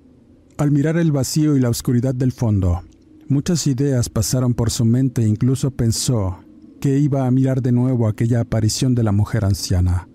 Al 0.57 0.71
mirar 0.71 0.97
el 0.97 1.11
vacío 1.13 1.57
y 1.57 1.61
la 1.61 1.69
oscuridad 1.69 2.15
del 2.15 2.33
fondo, 2.33 2.83
muchas 3.29 3.67
ideas 3.67 4.09
pasaron 4.09 4.55
por 4.55 4.71
su 4.71 4.85
mente 4.85 5.23
e 5.23 5.29
incluso 5.29 5.73
pensó 5.73 6.39
que 6.81 6.99
iba 6.99 7.27
a 7.27 7.31
mirar 7.33 7.61
de 7.61 7.73
nuevo 7.73 8.07
aquella 8.07 8.41
aparición 8.41 8.95
de 8.95 9.03
la 9.03 9.11
mujer 9.11 9.45
anciana. 9.45 10.09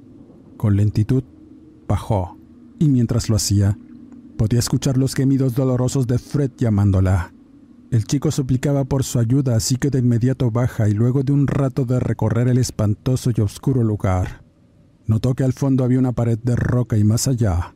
Con 0.55 0.77
lentitud, 0.77 1.23
bajó, 1.89 2.37
y 2.79 2.87
mientras 2.87 3.29
lo 3.29 3.35
hacía, 3.35 3.77
podía 4.37 4.59
escuchar 4.59 4.97
los 4.97 5.13
gemidos 5.13 5.55
dolorosos 5.55 6.07
de 6.07 6.19
Fred 6.19 6.51
llamándola. 6.57 7.32
El 7.93 8.05
chico 8.05 8.31
suplicaba 8.31 8.85
por 8.85 9.03
su 9.03 9.19
ayuda, 9.19 9.55
así 9.55 9.75
que 9.75 9.91
de 9.91 9.99
inmediato 9.99 10.49
baja 10.49 10.89
y 10.89 10.93
luego 10.93 11.21
de 11.21 11.31
un 11.31 11.45
rato 11.45 11.85
de 11.85 11.99
recorrer 11.99 12.47
el 12.47 12.57
espantoso 12.57 13.29
y 13.29 13.39
oscuro 13.39 13.83
lugar, 13.83 14.43
notó 15.05 15.35
que 15.35 15.43
al 15.43 15.53
fondo 15.53 15.83
había 15.83 15.99
una 15.99 16.11
pared 16.11 16.39
de 16.39 16.55
roca 16.55 16.97
y 16.97 17.03
más 17.03 17.27
allá, 17.27 17.75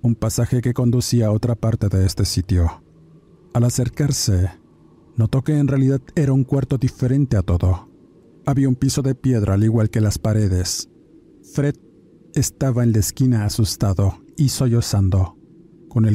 un 0.00 0.14
pasaje 0.14 0.62
que 0.62 0.72
conducía 0.72 1.26
a 1.26 1.32
otra 1.32 1.56
parte 1.56 1.90
de 1.90 2.06
este 2.06 2.24
sitio. 2.24 2.82
Al 3.52 3.64
acercarse, 3.64 4.50
notó 5.18 5.44
que 5.44 5.58
en 5.58 5.68
realidad 5.68 6.00
era 6.14 6.32
un 6.32 6.44
cuarto 6.44 6.78
diferente 6.78 7.36
a 7.36 7.42
todo. 7.42 7.90
Había 8.46 8.66
un 8.66 8.76
piso 8.76 9.02
de 9.02 9.14
piedra 9.14 9.52
al 9.52 9.62
igual 9.62 9.90
que 9.90 10.00
las 10.00 10.16
paredes. 10.16 10.88
Fred 11.52 11.74
estaba 12.32 12.82
en 12.82 12.92
la 12.92 13.00
esquina 13.00 13.44
asustado 13.44 14.22
y 14.38 14.48
sollozando, 14.48 15.36
con 15.90 16.06
el 16.06 16.14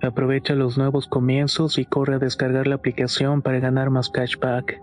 Aprovecha 0.00 0.54
los 0.54 0.78
nuevos 0.78 1.08
comienzos 1.08 1.76
y 1.78 1.84
corre 1.84 2.14
a 2.14 2.18
descargar 2.18 2.68
la 2.68 2.76
aplicación 2.76 3.42
para 3.42 3.58
ganar 3.58 3.90
más 3.90 4.10
cashback. 4.10 4.80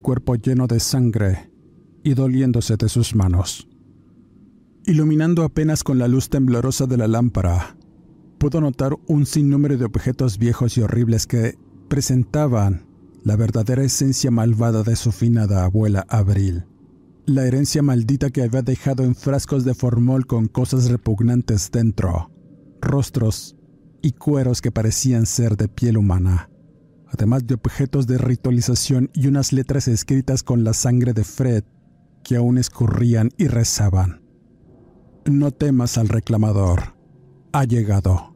Cuerpo 0.00 0.36
lleno 0.36 0.66
de 0.66 0.80
sangre 0.80 1.50
y 2.04 2.14
doliéndose 2.14 2.76
de 2.76 2.88
sus 2.88 3.14
manos. 3.14 3.68
Iluminando 4.84 5.42
apenas 5.42 5.84
con 5.84 5.98
la 5.98 6.08
luz 6.08 6.30
temblorosa 6.30 6.86
de 6.86 6.96
la 6.96 7.06
lámpara, 7.08 7.76
pudo 8.38 8.60
notar 8.60 8.96
un 9.08 9.26
sinnúmero 9.26 9.76
de 9.76 9.84
objetos 9.84 10.38
viejos 10.38 10.78
y 10.78 10.82
horribles 10.82 11.26
que 11.26 11.58
presentaban 11.88 12.86
la 13.24 13.36
verdadera 13.36 13.82
esencia 13.82 14.30
malvada 14.30 14.82
de 14.82 14.96
su 14.96 15.12
finada 15.12 15.64
abuela 15.64 16.06
Abril 16.08 16.64
la 17.30 17.46
herencia 17.46 17.80
maldita 17.80 18.30
que 18.30 18.42
había 18.42 18.62
dejado 18.62 19.04
en 19.04 19.14
frascos 19.14 19.64
de 19.64 19.72
formol 19.74 20.26
con 20.26 20.48
cosas 20.48 20.90
repugnantes 20.90 21.70
dentro, 21.70 22.32
rostros 22.80 23.56
y 24.02 24.12
cueros 24.12 24.60
que 24.60 24.72
parecían 24.72 25.26
ser 25.26 25.56
de 25.56 25.68
piel 25.68 25.96
humana, 25.96 26.50
además 27.06 27.46
de 27.46 27.54
objetos 27.54 28.08
de 28.08 28.18
ritualización 28.18 29.10
y 29.14 29.28
unas 29.28 29.52
letras 29.52 29.86
escritas 29.86 30.42
con 30.42 30.64
la 30.64 30.72
sangre 30.72 31.12
de 31.12 31.22
Fred 31.22 31.62
que 32.24 32.34
aún 32.34 32.58
escurrían 32.58 33.30
y 33.36 33.46
rezaban. 33.46 34.22
No 35.24 35.52
temas 35.52 35.98
al 35.98 36.08
reclamador. 36.08 36.96
Ha 37.52 37.62
llegado. 37.62 38.34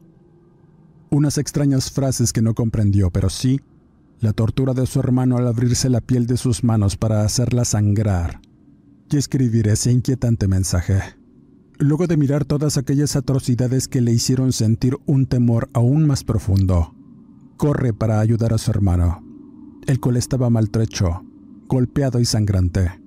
Unas 1.09 1.37
extrañas 1.37 1.91
frases 1.91 2.31
que 2.31 2.41
no 2.41 2.53
comprendió, 2.53 3.11
pero 3.11 3.29
sí 3.29 3.59
la 4.19 4.31
tortura 4.31 4.73
de 4.73 4.85
su 4.85 5.01
hermano 5.01 5.35
al 5.35 5.47
abrirse 5.47 5.89
la 5.89 5.99
piel 5.99 6.27
de 6.27 6.37
sus 6.37 6.63
manos 6.63 6.95
para 6.95 7.23
hacerla 7.23 7.65
sangrar 7.65 8.39
y 9.09 9.17
escribir 9.17 9.67
ese 9.67 9.91
inquietante 9.91 10.47
mensaje. 10.47 10.99
Luego 11.77 12.07
de 12.07 12.17
mirar 12.17 12.45
todas 12.45 12.77
aquellas 12.77 13.15
atrocidades 13.15 13.87
que 13.87 14.01
le 14.01 14.11
hicieron 14.11 14.53
sentir 14.53 14.97
un 15.05 15.25
temor 15.25 15.69
aún 15.73 16.07
más 16.07 16.23
profundo, 16.23 16.95
corre 17.57 17.93
para 17.93 18.19
ayudar 18.19 18.53
a 18.53 18.57
su 18.57 18.71
hermano, 18.71 19.23
el 19.85 19.99
cual 19.99 20.17
estaba 20.17 20.49
maltrecho, 20.49 21.25
golpeado 21.67 22.19
y 22.19 22.25
sangrante. 22.25 23.01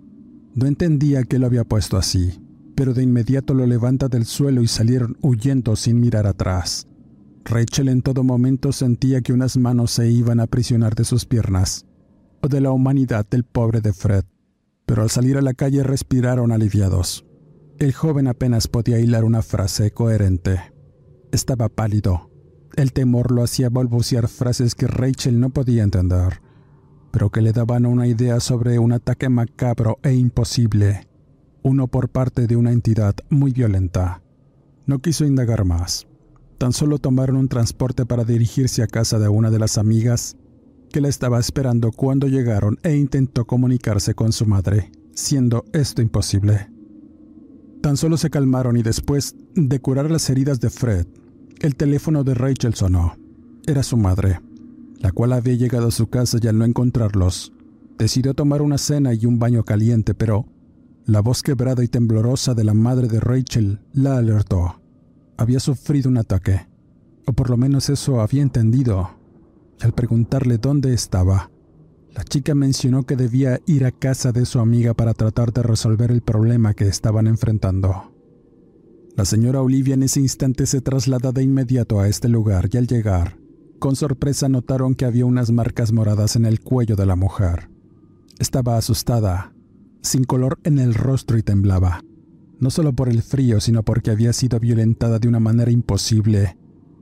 No 0.54 0.66
entendía 0.66 1.24
qué 1.24 1.38
lo 1.38 1.46
había 1.46 1.64
puesto 1.64 1.96
así, 1.96 2.42
pero 2.74 2.92
de 2.92 3.02
inmediato 3.02 3.54
lo 3.54 3.66
levanta 3.66 4.08
del 4.08 4.26
suelo 4.26 4.62
y 4.62 4.68
salieron 4.68 5.16
huyendo 5.22 5.76
sin 5.76 6.00
mirar 6.00 6.26
atrás. 6.26 6.86
Rachel 7.44 7.88
en 7.88 8.02
todo 8.02 8.22
momento 8.22 8.72
sentía 8.72 9.22
que 9.22 9.32
unas 9.32 9.56
manos 9.56 9.92
se 9.92 10.10
iban 10.10 10.40
a 10.40 10.44
aprisionar 10.44 10.94
de 10.94 11.04
sus 11.04 11.24
piernas, 11.24 11.86
o 12.42 12.48
de 12.48 12.60
la 12.60 12.70
humanidad 12.70 13.26
del 13.28 13.44
pobre 13.44 13.80
de 13.80 13.94
Fred 13.94 14.24
pero 14.88 15.02
al 15.02 15.10
salir 15.10 15.36
a 15.36 15.42
la 15.42 15.52
calle 15.52 15.82
respiraron 15.82 16.50
aliviados. 16.50 17.26
El 17.78 17.92
joven 17.92 18.26
apenas 18.26 18.68
podía 18.68 18.98
hilar 18.98 19.22
una 19.22 19.42
frase 19.42 19.90
coherente. 19.90 20.72
Estaba 21.30 21.68
pálido. 21.68 22.30
El 22.74 22.94
temor 22.94 23.30
lo 23.30 23.42
hacía 23.42 23.68
balbucear 23.68 24.28
frases 24.28 24.74
que 24.74 24.86
Rachel 24.86 25.40
no 25.40 25.50
podía 25.50 25.82
entender, 25.82 26.40
pero 27.10 27.28
que 27.28 27.42
le 27.42 27.52
daban 27.52 27.84
una 27.84 28.06
idea 28.06 28.40
sobre 28.40 28.78
un 28.78 28.92
ataque 28.92 29.28
macabro 29.28 29.98
e 30.02 30.14
imposible, 30.14 31.06
uno 31.62 31.88
por 31.88 32.08
parte 32.08 32.46
de 32.46 32.56
una 32.56 32.72
entidad 32.72 33.14
muy 33.28 33.52
violenta. 33.52 34.22
No 34.86 35.00
quiso 35.00 35.26
indagar 35.26 35.66
más. 35.66 36.06
Tan 36.56 36.72
solo 36.72 36.98
tomaron 36.98 37.36
un 37.36 37.48
transporte 37.48 38.06
para 38.06 38.24
dirigirse 38.24 38.82
a 38.82 38.86
casa 38.86 39.18
de 39.18 39.28
una 39.28 39.50
de 39.50 39.58
las 39.58 39.76
amigas 39.76 40.38
que 40.88 41.00
la 41.00 41.08
estaba 41.08 41.38
esperando 41.38 41.92
cuando 41.92 42.26
llegaron 42.26 42.78
e 42.82 42.96
intentó 42.96 43.46
comunicarse 43.46 44.14
con 44.14 44.32
su 44.32 44.46
madre, 44.46 44.90
siendo 45.14 45.64
esto 45.72 46.02
imposible. 46.02 46.70
Tan 47.80 47.96
solo 47.96 48.16
se 48.16 48.30
calmaron 48.30 48.76
y 48.76 48.82
después 48.82 49.36
de 49.54 49.80
curar 49.80 50.10
las 50.10 50.28
heridas 50.30 50.60
de 50.60 50.70
Fred, 50.70 51.06
el 51.60 51.76
teléfono 51.76 52.24
de 52.24 52.34
Rachel 52.34 52.74
sonó. 52.74 53.16
Era 53.66 53.82
su 53.82 53.96
madre, 53.96 54.40
la 55.00 55.12
cual 55.12 55.32
había 55.32 55.54
llegado 55.54 55.88
a 55.88 55.92
su 55.92 56.08
casa 56.08 56.38
y 56.40 56.48
al 56.48 56.58
no 56.58 56.64
encontrarlos, 56.64 57.52
decidió 57.98 58.34
tomar 58.34 58.62
una 58.62 58.78
cena 58.78 59.14
y 59.14 59.26
un 59.26 59.38
baño 59.38 59.64
caliente, 59.64 60.14
pero 60.14 60.46
la 61.04 61.20
voz 61.20 61.42
quebrada 61.42 61.84
y 61.84 61.88
temblorosa 61.88 62.54
de 62.54 62.64
la 62.64 62.74
madre 62.74 63.08
de 63.08 63.20
Rachel 63.20 63.80
la 63.92 64.18
alertó. 64.18 64.80
Había 65.36 65.60
sufrido 65.60 66.08
un 66.08 66.18
ataque, 66.18 66.66
o 67.26 67.32
por 67.32 67.50
lo 67.50 67.56
menos 67.56 67.88
eso 67.90 68.20
había 68.20 68.42
entendido 68.42 69.17
al 69.80 69.92
preguntarle 69.92 70.58
dónde 70.58 70.92
estaba, 70.92 71.50
la 72.14 72.24
chica 72.24 72.54
mencionó 72.54 73.04
que 73.04 73.16
debía 73.16 73.60
ir 73.66 73.84
a 73.84 73.92
casa 73.92 74.32
de 74.32 74.44
su 74.44 74.58
amiga 74.58 74.94
para 74.94 75.14
tratar 75.14 75.52
de 75.52 75.62
resolver 75.62 76.10
el 76.10 76.20
problema 76.20 76.74
que 76.74 76.88
estaban 76.88 77.26
enfrentando. 77.26 78.12
La 79.14 79.24
señora 79.24 79.62
Olivia 79.62 79.94
en 79.94 80.02
ese 80.02 80.20
instante 80.20 80.66
se 80.66 80.80
traslada 80.80 81.32
de 81.32 81.42
inmediato 81.42 82.00
a 82.00 82.08
este 82.08 82.28
lugar 82.28 82.68
y 82.72 82.76
al 82.76 82.86
llegar, 82.86 83.38
con 83.78 83.94
sorpresa 83.94 84.48
notaron 84.48 84.94
que 84.94 85.04
había 85.04 85.26
unas 85.26 85.52
marcas 85.52 85.92
moradas 85.92 86.34
en 86.36 86.46
el 86.46 86.60
cuello 86.60 86.96
de 86.96 87.06
la 87.06 87.16
mujer. 87.16 87.70
Estaba 88.38 88.76
asustada, 88.76 89.52
sin 90.02 90.24
color 90.24 90.58
en 90.64 90.78
el 90.78 90.94
rostro 90.94 91.38
y 91.38 91.42
temblaba, 91.42 92.02
no 92.58 92.70
solo 92.70 92.92
por 92.92 93.08
el 93.08 93.22
frío, 93.22 93.60
sino 93.60 93.84
porque 93.84 94.10
había 94.10 94.32
sido 94.32 94.58
violentada 94.58 95.18
de 95.18 95.28
una 95.28 95.40
manera 95.40 95.70
imposible, 95.70 96.56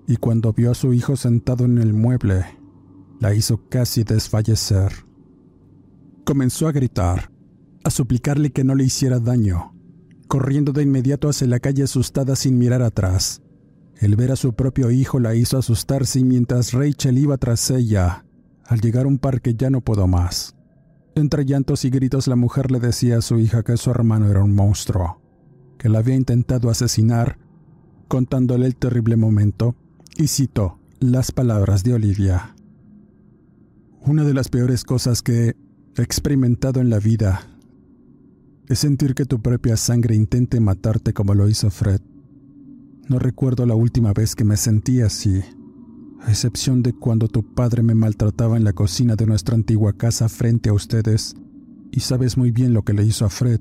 y 0.06 0.16
cuando 0.16 0.52
vio 0.52 0.70
a 0.70 0.74
su 0.74 0.92
hijo 0.92 1.16
sentado 1.16 1.64
en 1.64 1.78
el 1.78 1.92
mueble, 1.92 2.44
la 3.20 3.34
hizo 3.34 3.68
casi 3.68 4.04
desfallecer. 4.04 4.92
Comenzó 6.24 6.68
a 6.68 6.72
gritar, 6.72 7.30
a 7.84 7.90
suplicarle 7.90 8.50
que 8.50 8.64
no 8.64 8.74
le 8.74 8.84
hiciera 8.84 9.20
daño, 9.20 9.74
corriendo 10.28 10.72
de 10.72 10.82
inmediato 10.82 11.28
hacia 11.28 11.46
la 11.46 11.60
calle 11.60 11.84
asustada 11.84 12.36
sin 12.36 12.58
mirar 12.58 12.82
atrás. 12.82 13.42
El 13.98 14.16
ver 14.16 14.32
a 14.32 14.36
su 14.36 14.54
propio 14.54 14.90
hijo 14.90 15.20
la 15.20 15.34
hizo 15.34 15.56
asustarse 15.56 16.18
y 16.18 16.24
mientras 16.24 16.72
Rachel 16.72 17.16
iba 17.16 17.38
tras 17.38 17.70
ella, 17.70 18.26
al 18.64 18.80
llegar 18.80 19.04
a 19.04 19.08
un 19.08 19.18
parque 19.18 19.54
ya 19.54 19.70
no 19.70 19.80
pudo 19.80 20.06
más. 20.06 20.54
Entre 21.14 21.46
llantos 21.46 21.84
y 21.84 21.90
gritos 21.90 22.26
la 22.26 22.36
mujer 22.36 22.70
le 22.70 22.80
decía 22.80 23.18
a 23.18 23.22
su 23.22 23.38
hija 23.38 23.62
que 23.62 23.76
su 23.78 23.90
hermano 23.90 24.30
era 24.30 24.42
un 24.42 24.54
monstruo, 24.54 25.22
que 25.78 25.88
la 25.88 26.00
había 26.00 26.14
intentado 26.14 26.68
asesinar, 26.68 27.38
contándole 28.08 28.66
el 28.66 28.76
terrible 28.76 29.16
momento, 29.16 29.76
y 30.18 30.28
citó 30.28 30.78
las 30.98 31.32
palabras 31.32 31.84
de 31.84 31.94
Olivia. 31.94 32.55
Una 34.06 34.22
de 34.22 34.34
las 34.34 34.48
peores 34.48 34.84
cosas 34.84 35.20
que 35.20 35.56
he 35.96 36.02
experimentado 36.02 36.80
en 36.80 36.90
la 36.90 37.00
vida 37.00 37.40
es 38.68 38.78
sentir 38.78 39.16
que 39.16 39.24
tu 39.24 39.42
propia 39.42 39.76
sangre 39.76 40.14
intente 40.14 40.60
matarte 40.60 41.12
como 41.12 41.34
lo 41.34 41.48
hizo 41.48 41.70
Fred. 41.70 42.00
No 43.08 43.18
recuerdo 43.18 43.66
la 43.66 43.74
última 43.74 44.12
vez 44.12 44.36
que 44.36 44.44
me 44.44 44.56
sentí 44.56 45.00
así, 45.00 45.42
a 46.20 46.30
excepción 46.30 46.84
de 46.84 46.92
cuando 46.92 47.26
tu 47.26 47.52
padre 47.52 47.82
me 47.82 47.96
maltrataba 47.96 48.56
en 48.56 48.62
la 48.62 48.74
cocina 48.74 49.16
de 49.16 49.26
nuestra 49.26 49.56
antigua 49.56 49.92
casa 49.92 50.28
frente 50.28 50.68
a 50.68 50.72
ustedes, 50.72 51.34
y 51.90 51.98
sabes 51.98 52.36
muy 52.36 52.52
bien 52.52 52.74
lo 52.74 52.84
que 52.84 52.92
le 52.92 53.04
hizo 53.04 53.24
a 53.24 53.28
Fred. 53.28 53.60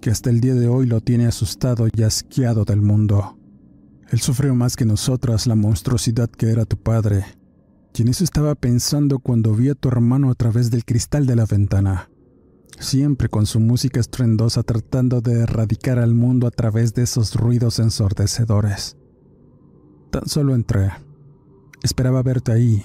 que 0.00 0.10
hasta 0.10 0.30
el 0.30 0.40
día 0.40 0.54
de 0.54 0.66
hoy 0.66 0.86
lo 0.86 1.00
tiene 1.00 1.26
asustado 1.26 1.86
y 1.96 2.02
asqueado 2.02 2.64
del 2.64 2.82
mundo. 2.82 3.38
Él 4.10 4.18
sufrió 4.18 4.52
más 4.56 4.74
que 4.74 4.84
nosotras 4.84 5.46
la 5.46 5.54
monstruosidad 5.54 6.28
que 6.28 6.50
era 6.50 6.64
tu 6.64 6.76
padre. 6.76 7.24
En 7.98 8.08
eso 8.08 8.24
estaba 8.24 8.54
pensando 8.54 9.20
cuando 9.20 9.54
vi 9.54 9.70
a 9.70 9.74
tu 9.74 9.88
hermano 9.88 10.30
a 10.30 10.34
través 10.34 10.70
del 10.70 10.84
cristal 10.84 11.24
de 11.24 11.34
la 11.34 11.46
ventana, 11.46 12.10
siempre 12.78 13.30
con 13.30 13.46
su 13.46 13.58
música 13.58 14.00
estruendosa 14.00 14.62
tratando 14.62 15.22
de 15.22 15.40
erradicar 15.40 15.98
al 15.98 16.14
mundo 16.14 16.46
a 16.46 16.50
través 16.50 16.92
de 16.92 17.02
esos 17.02 17.34
ruidos 17.34 17.78
ensordecedores. 17.78 18.98
Tan 20.10 20.28
solo 20.28 20.54
entré. 20.54 20.90
Esperaba 21.82 22.22
verte 22.22 22.52
ahí, 22.52 22.84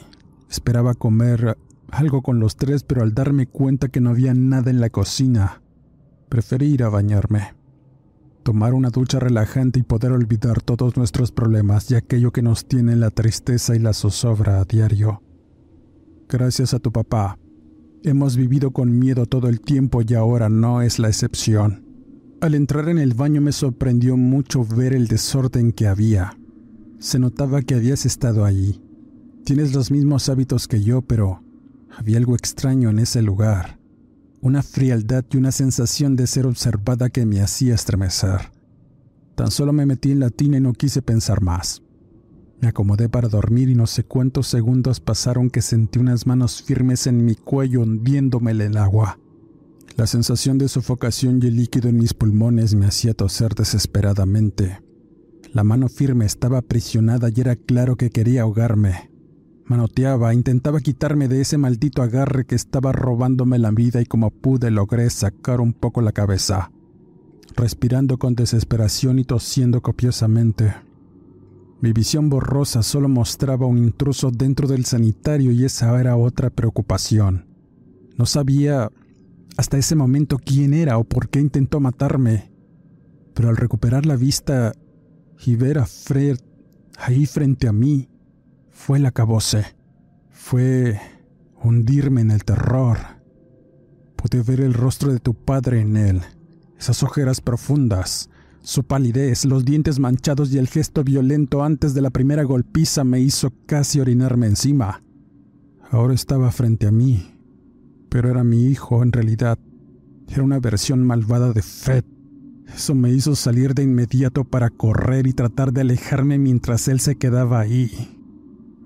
esperaba 0.50 0.94
comer 0.94 1.58
algo 1.90 2.22
con 2.22 2.40
los 2.40 2.56
tres, 2.56 2.84
pero 2.84 3.04
al 3.04 3.14
darme 3.14 3.48
cuenta 3.48 3.90
que 3.90 4.00
no 4.00 4.12
había 4.12 4.34
nada 4.34 4.72
en 4.72 4.80
la 4.80 4.90
cocina, 4.90 5.62
preferí 6.30 6.68
ir 6.68 6.84
a 6.84 6.90
bañarme 6.90 7.61
tomar 8.44 8.74
una 8.74 8.90
ducha 8.90 9.20
relajante 9.20 9.80
y 9.80 9.84
poder 9.84 10.12
olvidar 10.12 10.62
todos 10.62 10.98
nuestros 10.98 11.32
problemas 11.32 11.90
y 11.92 11.96
aquello 11.96 12.32
que 12.32 12.42
nos 12.42 12.68
tiene 12.68 12.96
la 12.96 13.12
tristeza 13.12 13.76
y 13.76 13.80
la 13.80 13.94
zozobra 13.94 14.60
a 14.60 14.66
diario. 14.66 15.22
Gracias 16.28 16.74
a 16.74 16.80
tu 16.80 16.92
papá, 16.92 17.38
hemos 18.04 18.38
vivido 18.38 18.72
con 18.72 18.98
miedo 18.98 19.26
todo 19.26 19.48
el 19.50 19.62
tiempo 19.62 20.02
y 20.02 20.14
ahora 20.14 20.50
no 20.50 20.82
es 20.82 21.00
la 21.00 21.08
excepción. 21.08 21.86
Al 22.42 22.56
entrar 22.56 22.90
en 22.90 22.98
el 22.98 23.14
baño 23.14 23.42
me 23.42 23.52
sorprendió 23.52 24.18
mucho 24.18 24.66
ver 24.66 24.94
el 24.94 25.08
desorden 25.08 25.72
que 25.72 25.88
había. 25.88 26.38
Se 27.00 27.20
notaba 27.20 27.62
que 27.62 27.76
habías 27.76 28.06
estado 28.06 28.46
allí. 28.46 28.82
Tienes 29.44 29.74
los 29.74 29.92
mismos 29.92 30.30
hábitos 30.30 30.68
que 30.68 30.82
yo, 30.82 31.02
pero 31.02 31.44
había 31.96 32.18
algo 32.18 32.36
extraño 32.36 32.90
en 32.90 33.00
ese 33.00 33.22
lugar 33.22 33.81
una 34.42 34.64
frialdad 34.64 35.24
y 35.32 35.38
una 35.38 35.52
sensación 35.52 36.16
de 36.16 36.26
ser 36.26 36.48
observada 36.48 37.10
que 37.10 37.26
me 37.26 37.42
hacía 37.42 37.76
estremecer. 37.76 38.52
Tan 39.36 39.52
solo 39.52 39.72
me 39.72 39.86
metí 39.86 40.12
en 40.12 40.20
la 40.20 40.30
tina 40.30 40.58
y 40.58 40.62
no 40.62 40.74
quise 40.74 41.02
pensar 41.02 41.42
más. 41.42 41.84
Me 42.60 42.68
acomodé 42.68 43.08
para 43.10 43.28
dormir 43.28 43.70
y 43.70 43.76
no 43.76 43.88
sé 43.88 44.04
cuántos 44.04 44.48
segundos 44.48 45.00
pasaron 45.00 45.50
que 45.50 45.62
sentí 45.62 46.00
unas 46.00 46.28
manos 46.28 46.62
firmes 46.62 47.08
en 47.08 47.24
mi 47.24 47.36
cuello 47.36 47.82
hundiéndome 47.82 48.52
en 48.52 48.62
el 48.62 48.78
agua. 48.78 49.20
La 49.96 50.08
sensación 50.08 50.58
de 50.58 50.70
sofocación 50.70 51.40
y 51.42 51.48
el 51.48 51.56
líquido 51.56 51.90
en 51.90 51.98
mis 51.98 52.14
pulmones 52.14 52.76
me 52.76 52.86
hacía 52.86 53.14
toser 53.14 53.54
desesperadamente. 53.54 54.80
La 55.54 55.64
mano 55.64 55.88
firme 55.88 56.26
estaba 56.26 56.60
aprisionada 56.60 57.30
y 57.30 57.42
era 57.42 57.56
claro 57.56 57.96
que 57.96 58.10
quería 58.10 58.44
ahogarme. 58.44 59.11
Manoteaba, 59.72 60.34
intentaba 60.34 60.82
quitarme 60.82 61.30
de 61.30 61.40
ese 61.40 61.58
maldito 61.58 62.02
agarre 62.02 62.44
que 62.44 62.56
estaba 62.56 62.92
robándome 62.92 63.58
la 63.58 63.72
vida 63.72 64.02
y 64.02 64.06
como 64.06 64.30
pude 64.30 64.70
logré 64.70 65.10
sacar 65.10 65.62
un 65.62 65.72
poco 65.72 66.02
la 66.02 66.12
cabeza, 66.12 66.74
respirando 67.56 68.18
con 68.18 68.36
desesperación 68.36 69.18
y 69.18 69.24
tosiendo 69.24 69.82
copiosamente. 69.82 70.76
Mi 71.80 71.94
visión 71.94 72.30
borrosa 72.30 72.84
solo 72.84 73.08
mostraba 73.08 73.66
un 73.66 73.78
intruso 73.78 74.30
dentro 74.30 74.68
del 74.68 74.84
sanitario 74.84 75.54
y 75.54 75.64
esa 75.64 75.98
era 75.98 76.18
otra 76.18 76.50
preocupación. 76.50 77.46
No 78.18 78.26
sabía 78.26 78.92
hasta 79.56 79.78
ese 79.78 79.96
momento 79.96 80.38
quién 80.38 80.74
era 80.74 80.98
o 80.98 81.06
por 81.06 81.30
qué 81.30 81.40
intentó 81.40 81.80
matarme, 81.80 82.52
pero 83.34 83.48
al 83.48 83.56
recuperar 83.56 84.06
la 84.06 84.18
vista 84.18 84.74
y 85.46 85.56
ver 85.56 85.80
a 85.80 85.86
Fred 85.86 86.40
ahí 86.98 87.26
frente 87.26 87.70
a 87.70 87.72
mí, 87.72 88.10
fue 88.82 88.98
el 88.98 89.06
acabose. 89.06 89.64
Fue 90.32 91.00
hundirme 91.64 92.22
en 92.22 92.32
el 92.32 92.44
terror. 92.44 92.98
Pude 94.16 94.42
ver 94.42 94.60
el 94.60 94.74
rostro 94.74 95.14
de 95.14 95.20
tu 95.20 95.36
padre 95.36 95.82
en 95.82 95.98
él, 95.98 96.22
esas 96.80 97.04
ojeras 97.04 97.42
profundas, 97.42 98.30
su 98.64 98.84
palidez, 98.84 99.46
los 99.46 99.66
dientes 99.66 100.00
manchados 100.00 100.52
y 100.52 100.58
el 100.58 100.68
gesto 100.68 101.04
violento 101.04 101.64
antes 101.64 101.94
de 101.94 102.02
la 102.02 102.10
primera 102.10 102.44
golpiza 102.44 103.04
me 103.04 103.20
hizo 103.20 103.54
casi 103.68 104.00
orinarme 104.00 104.48
encima. 104.48 105.04
Ahora 105.92 106.16
estaba 106.16 106.52
frente 106.52 106.88
a 106.88 106.92
mí, 106.92 107.36
pero 108.10 108.30
era 108.30 108.44
mi 108.44 108.66
hijo 108.66 109.04
en 109.04 109.12
realidad. 109.12 109.60
Era 110.28 110.42
una 110.42 110.60
versión 110.60 111.04
malvada 111.04 111.54
de 111.54 111.62
Fred. 111.62 112.04
Eso 112.74 112.96
me 112.96 113.12
hizo 113.12 113.36
salir 113.36 113.76
de 113.76 113.84
inmediato 113.84 114.44
para 114.44 114.72
correr 114.72 115.28
y 115.28 115.34
tratar 115.34 115.72
de 115.72 115.82
alejarme 115.82 116.40
mientras 116.40 116.88
él 116.88 117.00
se 117.00 117.16
quedaba 117.16 117.60
ahí 117.60 118.18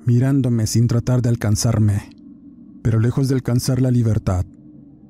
mirándome 0.06 0.68
sin 0.68 0.88
tratar 0.88 1.22
de 1.22 1.30
alcanzarme. 1.30 2.10
Pero 2.82 3.00
lejos 3.00 3.28
de 3.28 3.36
alcanzar 3.36 3.82
la 3.82 3.92
libertad, 3.92 4.46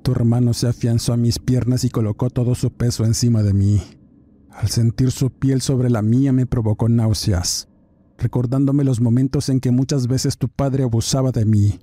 tu 0.02 0.12
hermano 0.12 0.54
se 0.54 0.68
afianzó 0.68 1.14
a 1.14 1.18
mis 1.18 1.40
piernas 1.40 1.84
y 1.84 1.90
colocó 1.90 2.30
todo 2.30 2.56
su 2.56 2.72
peso 2.72 3.06
encima 3.06 3.44
de 3.44 3.54
mí. 3.54 3.82
Al 4.52 4.70
sentir 4.70 5.12
su 5.12 5.32
piel 5.32 5.62
sobre 5.62 5.90
la 5.90 6.02
mía 6.02 6.32
me 6.32 6.46
provocó 6.46 6.88
náuseas, 6.88 7.68
recordándome 8.18 8.86
los 8.86 9.02
momentos 9.02 9.50
en 9.50 9.60
que 9.60 9.72
muchas 9.72 10.08
veces 10.08 10.38
tu 10.38 10.48
padre 10.48 10.84
abusaba 10.84 11.32
de 11.32 11.44
mí. 11.44 11.80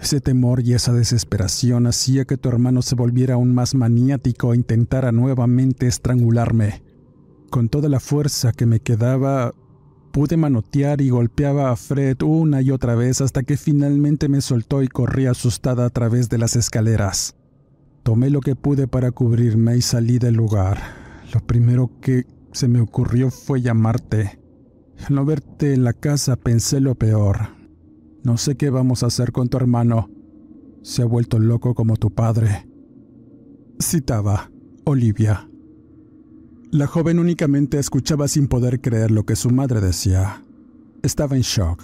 Ese 0.00 0.20
temor 0.20 0.60
y 0.60 0.72
esa 0.72 0.92
desesperación 0.92 1.86
hacía 1.86 2.24
que 2.24 2.38
tu 2.38 2.48
hermano 2.48 2.82
se 2.82 2.94
volviera 2.94 3.34
aún 3.34 3.54
más 3.54 3.74
maniático 3.74 4.52
e 4.52 4.56
intentara 4.56 5.12
nuevamente 5.12 5.86
estrangularme. 5.86 6.82
Con 7.50 7.68
toda 7.68 7.88
la 7.88 8.00
fuerza 8.00 8.52
que 8.52 8.64
me 8.64 8.80
quedaba, 8.80 9.54
Pude 10.12 10.36
manotear 10.36 11.00
y 11.00 11.10
golpeaba 11.10 11.70
a 11.70 11.76
Fred 11.76 12.22
una 12.22 12.62
y 12.62 12.72
otra 12.72 12.96
vez 12.96 13.20
hasta 13.20 13.44
que 13.44 13.56
finalmente 13.56 14.28
me 14.28 14.40
soltó 14.40 14.82
y 14.82 14.88
corrí 14.88 15.26
asustada 15.26 15.86
a 15.86 15.90
través 15.90 16.28
de 16.28 16.38
las 16.38 16.56
escaleras. 16.56 17.36
Tomé 18.02 18.30
lo 18.30 18.40
que 18.40 18.56
pude 18.56 18.88
para 18.88 19.12
cubrirme 19.12 19.76
y 19.76 19.82
salí 19.82 20.18
del 20.18 20.34
lugar. 20.34 20.78
Lo 21.32 21.40
primero 21.46 21.92
que 22.00 22.26
se 22.52 22.66
me 22.66 22.80
ocurrió 22.80 23.30
fue 23.30 23.60
llamarte. 23.60 24.40
Al 25.06 25.14
no 25.14 25.24
verte 25.24 25.74
en 25.74 25.84
la 25.84 25.92
casa 25.92 26.34
pensé 26.34 26.80
lo 26.80 26.96
peor. 26.96 27.60
No 28.24 28.36
sé 28.36 28.56
qué 28.56 28.70
vamos 28.70 29.02
a 29.02 29.06
hacer 29.06 29.30
con 29.30 29.48
tu 29.48 29.58
hermano. 29.58 30.10
Se 30.82 31.02
ha 31.02 31.06
vuelto 31.06 31.38
loco 31.38 31.74
como 31.74 31.96
tu 31.96 32.10
padre. 32.10 32.66
Citaba 33.80 34.50
Olivia. 34.84 35.49
La 36.72 36.86
joven 36.86 37.18
únicamente 37.18 37.80
escuchaba 37.80 38.28
sin 38.28 38.46
poder 38.46 38.80
creer 38.80 39.10
lo 39.10 39.26
que 39.26 39.34
su 39.34 39.50
madre 39.50 39.80
decía. 39.80 40.44
Estaba 41.02 41.34
en 41.34 41.42
shock, 41.42 41.82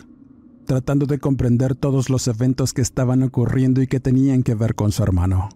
tratando 0.64 1.06
de 1.06 1.18
comprender 1.18 1.74
todos 1.74 2.08
los 2.08 2.28
eventos 2.28 2.72
que 2.72 2.82
estaban 2.82 3.24
ocurriendo 3.24 3.82
y 3.82 3.88
que 3.88 3.98
tenían 3.98 4.44
que 4.44 4.54
ver 4.54 4.76
con 4.76 4.92
su 4.92 5.02
hermano. 5.02 5.48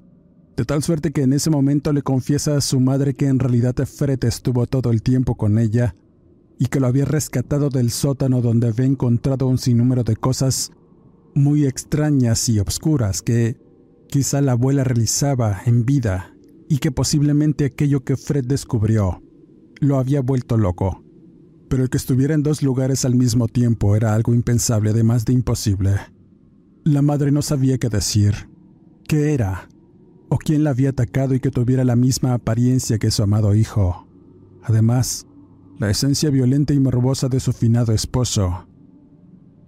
De 0.56 0.64
tal 0.64 0.82
suerte 0.82 1.12
que 1.12 1.22
en 1.22 1.32
ese 1.32 1.48
momento 1.48 1.92
le 1.92 2.02
confiesa 2.02 2.56
a 2.56 2.60
su 2.60 2.80
madre 2.80 3.14
que 3.14 3.28
en 3.28 3.38
realidad 3.38 3.76
Fred 3.86 4.24
estuvo 4.24 4.66
todo 4.66 4.90
el 4.90 5.00
tiempo 5.00 5.36
con 5.36 5.60
ella 5.60 5.94
y 6.58 6.66
que 6.66 6.80
lo 6.80 6.88
había 6.88 7.04
rescatado 7.04 7.68
del 7.68 7.92
sótano 7.92 8.40
donde 8.40 8.66
había 8.66 8.86
encontrado 8.86 9.46
un 9.46 9.58
sinnúmero 9.58 10.02
de 10.02 10.16
cosas 10.16 10.72
muy 11.34 11.66
extrañas 11.66 12.48
y 12.48 12.58
obscuras 12.58 13.22
que 13.22 13.60
quizá 14.08 14.40
la 14.40 14.52
abuela 14.52 14.82
realizaba 14.82 15.60
en 15.66 15.86
vida 15.86 16.34
y 16.70 16.78
que 16.78 16.92
posiblemente 16.92 17.64
aquello 17.64 18.04
que 18.04 18.16
Fred 18.16 18.46
descubrió 18.46 19.20
lo 19.80 19.98
había 19.98 20.22
vuelto 20.22 20.56
loco. 20.56 21.02
Pero 21.68 21.82
el 21.82 21.90
que 21.90 21.96
estuviera 21.96 22.32
en 22.32 22.44
dos 22.44 22.62
lugares 22.62 23.04
al 23.04 23.16
mismo 23.16 23.48
tiempo 23.48 23.96
era 23.96 24.14
algo 24.14 24.34
impensable, 24.34 24.90
además 24.90 25.24
de 25.24 25.32
imposible. 25.32 25.96
La 26.84 27.02
madre 27.02 27.32
no 27.32 27.42
sabía 27.42 27.78
qué 27.78 27.88
decir, 27.88 28.48
qué 29.08 29.34
era, 29.34 29.68
o 30.28 30.38
quién 30.38 30.62
la 30.62 30.70
había 30.70 30.90
atacado 30.90 31.34
y 31.34 31.40
que 31.40 31.50
tuviera 31.50 31.82
la 31.82 31.96
misma 31.96 32.34
apariencia 32.34 33.00
que 33.00 33.10
su 33.10 33.24
amado 33.24 33.56
hijo. 33.56 34.06
Además, 34.62 35.26
la 35.80 35.90
esencia 35.90 36.30
violenta 36.30 36.72
y 36.72 36.78
morbosa 36.78 37.28
de 37.28 37.40
su 37.40 37.52
finado 37.52 37.92
esposo. 37.92 38.68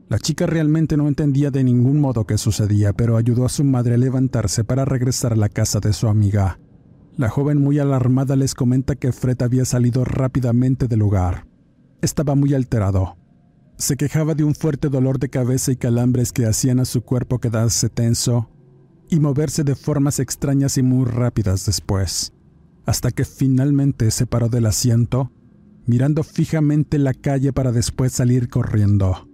La 0.08 0.20
chica 0.20 0.46
realmente 0.46 0.96
no 0.96 1.08
entendía 1.08 1.50
de 1.50 1.64
ningún 1.64 2.00
modo 2.00 2.26
qué 2.26 2.38
sucedía, 2.38 2.92
pero 2.92 3.16
ayudó 3.16 3.44
a 3.44 3.48
su 3.48 3.64
madre 3.64 3.94
a 3.94 3.98
levantarse 3.98 4.62
para 4.62 4.84
regresar 4.84 5.32
a 5.32 5.36
la 5.36 5.48
casa 5.48 5.80
de 5.80 5.92
su 5.92 6.06
amiga. 6.06 6.60
La 7.16 7.29
joven 7.29 7.61
muy 7.61 7.79
alarmada 7.79 8.37
les 8.37 8.55
comenta 8.55 8.94
que 8.94 9.12
Fred 9.12 9.42
había 9.42 9.66
salido 9.66 10.05
rápidamente 10.05 10.88
del 10.88 11.01
lugar. 11.01 11.46
Estaba 12.01 12.35
muy 12.35 12.55
alterado. 12.55 13.16
Se 13.77 13.96
quejaba 13.96 14.35
de 14.35 14.44
un 14.44 14.55
fuerte 14.55 14.88
dolor 14.88 15.18
de 15.18 15.29
cabeza 15.29 15.72
y 15.72 15.77
calambres 15.77 16.33
que 16.33 16.46
hacían 16.46 16.81
a 16.81 16.87
su 16.87 17.03
cuerpo 17.03 17.38
quedarse 17.38 17.90
tenso 17.90 18.48
y 19.10 19.21
moverse 19.21 19.63
de 19.63 19.75
formas 19.75 20.21
extrañas 20.21 20.79
y 20.79 20.83
muy 20.83 21.04
rápidas 21.04 21.67
después, 21.67 22.33
hasta 22.87 23.10
que 23.10 23.27
finalmente 23.27 24.10
se 24.10 24.25
paró 24.25 24.48
del 24.48 24.65
asiento, 24.65 25.31
mirando 25.85 26.23
fijamente 26.23 26.98
la 26.98 27.13
calle 27.13 27.52
para 27.52 27.73
después 27.73 28.13
salir 28.13 28.48
corriendo. 28.48 29.29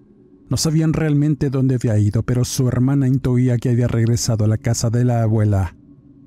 No 0.50 0.56
sabían 0.56 0.94
realmente 0.94 1.48
dónde 1.48 1.76
había 1.76 1.96
ido, 1.98 2.24
pero 2.24 2.44
su 2.44 2.66
hermana 2.66 3.06
intuía 3.06 3.56
que 3.58 3.70
había 3.70 3.86
regresado 3.86 4.46
a 4.46 4.48
la 4.48 4.58
casa 4.58 4.90
de 4.90 5.04
la 5.04 5.22
abuela, 5.22 5.76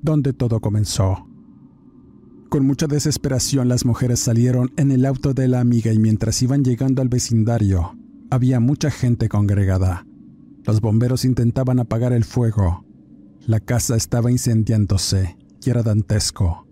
donde 0.00 0.32
todo 0.32 0.60
comenzó. 0.60 1.31
Con 2.52 2.66
mucha 2.66 2.86
desesperación 2.86 3.68
las 3.68 3.86
mujeres 3.86 4.20
salieron 4.20 4.72
en 4.76 4.90
el 4.90 5.06
auto 5.06 5.32
de 5.32 5.48
la 5.48 5.60
amiga 5.60 5.90
y 5.90 5.98
mientras 5.98 6.42
iban 6.42 6.62
llegando 6.62 7.00
al 7.00 7.08
vecindario, 7.08 7.96
había 8.28 8.60
mucha 8.60 8.90
gente 8.90 9.30
congregada. 9.30 10.04
Los 10.66 10.82
bomberos 10.82 11.24
intentaban 11.24 11.78
apagar 11.78 12.12
el 12.12 12.24
fuego. 12.24 12.84
La 13.46 13.58
casa 13.58 13.96
estaba 13.96 14.30
incendiándose 14.30 15.38
y 15.64 15.70
era 15.70 15.82
dantesco. 15.82 16.66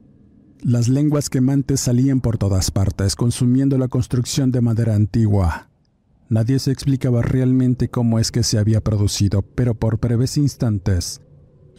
Las 0.60 0.88
lenguas 0.88 1.30
quemantes 1.30 1.80
salían 1.80 2.20
por 2.20 2.36
todas 2.36 2.70
partes, 2.70 3.16
consumiendo 3.16 3.78
la 3.78 3.88
construcción 3.88 4.50
de 4.52 4.60
madera 4.60 4.94
antigua. 4.94 5.70
Nadie 6.28 6.58
se 6.58 6.72
explicaba 6.72 7.22
realmente 7.22 7.88
cómo 7.88 8.18
es 8.18 8.30
que 8.30 8.42
se 8.42 8.58
había 8.58 8.82
producido, 8.82 9.40
pero 9.40 9.74
por 9.74 9.98
breves 9.98 10.36
instantes, 10.36 11.22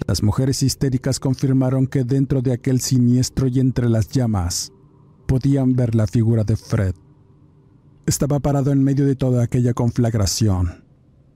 las 0.07 0.23
mujeres 0.23 0.63
histéricas 0.63 1.19
confirmaron 1.19 1.87
que 1.87 2.03
dentro 2.03 2.41
de 2.41 2.53
aquel 2.53 2.81
siniestro 2.81 3.47
y 3.47 3.59
entre 3.59 3.89
las 3.89 4.09
llamas, 4.09 4.71
podían 5.27 5.75
ver 5.75 5.95
la 5.95 6.07
figura 6.07 6.43
de 6.43 6.55
Fred. 6.55 6.95
Estaba 8.05 8.39
parado 8.39 8.71
en 8.71 8.83
medio 8.83 9.05
de 9.05 9.15
toda 9.15 9.43
aquella 9.43 9.73
conflagración. 9.73 10.83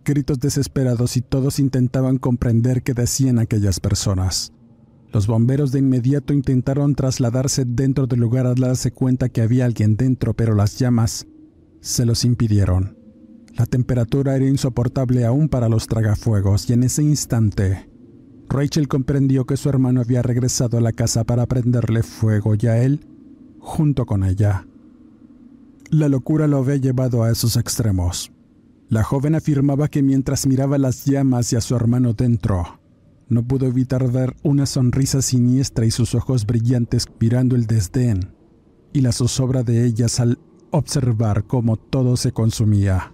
Gritos 0.03 0.39
desesperados 0.39 1.15
y 1.17 1.21
todos 1.21 1.59
intentaban 1.59 2.17
comprender 2.17 2.83
qué 2.83 2.93
decían 2.93 3.39
aquellas 3.39 3.79
personas. 3.79 4.51
Los 5.11 5.27
bomberos 5.27 5.71
de 5.71 5.79
inmediato 5.79 6.33
intentaron 6.33 6.95
trasladarse 6.95 7.63
dentro 7.65 8.05
del 8.05 8.19
lugar 8.19 8.47
al 8.47 8.55
darse 8.55 8.91
cuenta 8.91 9.29
que 9.29 9.41
había 9.41 9.65
alguien 9.65 9.95
dentro, 9.95 10.33
pero 10.33 10.55
las 10.55 10.77
llamas 10.77 11.25
se 11.79 12.05
los 12.05 12.25
impidieron. 12.25 12.97
La 13.55 13.65
temperatura 13.65 14.35
era 14.35 14.45
insoportable 14.45 15.25
aún 15.25 15.47
para 15.47 15.69
los 15.69 15.87
tragafuegos 15.87 16.69
y 16.69 16.73
en 16.73 16.83
ese 16.83 17.03
instante 17.03 17.94
Rachel 18.55 18.87
comprendió 18.87 19.45
que 19.45 19.57
su 19.57 19.67
hermano 19.67 19.99
había 19.99 20.21
regresado 20.21 20.77
a 20.77 20.81
la 20.81 20.93
casa 20.93 21.25
para 21.25 21.45
prenderle 21.45 22.03
fuego 22.03 22.55
y 22.57 22.67
a 22.67 22.81
él 22.81 23.05
junto 23.59 24.05
con 24.05 24.23
ella. 24.23 24.65
La 25.89 26.07
locura 26.07 26.47
lo 26.47 26.59
había 26.59 26.77
llevado 26.77 27.23
a 27.23 27.31
esos 27.31 27.57
extremos. 27.57 28.31
La 28.87 29.03
joven 29.03 29.35
afirmaba 29.35 29.89
que 29.89 30.01
mientras 30.01 30.47
miraba 30.47 30.77
las 30.77 31.03
llamas 31.03 31.51
y 31.51 31.57
a 31.57 31.61
su 31.61 31.75
hermano 31.75 32.13
dentro, 32.13 32.79
no 33.27 33.43
pudo 33.45 33.65
evitar 33.65 34.09
ver 34.09 34.37
una 34.41 34.65
sonrisa 34.65 35.21
siniestra 35.21 35.85
y 35.85 35.91
sus 35.91 36.15
ojos 36.15 36.45
brillantes 36.45 37.07
mirando 37.19 37.57
el 37.57 37.65
desdén 37.65 38.31
y 38.93 39.01
la 39.01 39.11
zozobra 39.11 39.63
de 39.63 39.83
ellas 39.85 40.21
al 40.21 40.39
observar 40.71 41.43
cómo 41.43 41.75
todo 41.75 42.15
se 42.15 42.31
consumía. 42.31 43.11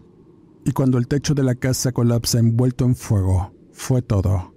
Y 0.66 0.72
cuando 0.74 1.00
el 1.00 1.08
techo 1.08 1.34
de 1.34 1.44
la 1.44 1.56
casa 1.56 1.92
colapsa 1.94 2.38
envuelto 2.38 2.86
en 2.86 2.96
fuego, 2.96 3.54
fue 3.72 4.04
todo. 4.04 4.51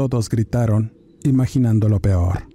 Todos 0.00 0.30
gritaron, 0.30 0.94
imaginando 1.24 1.86
lo 1.90 2.00
peor. 2.00 2.48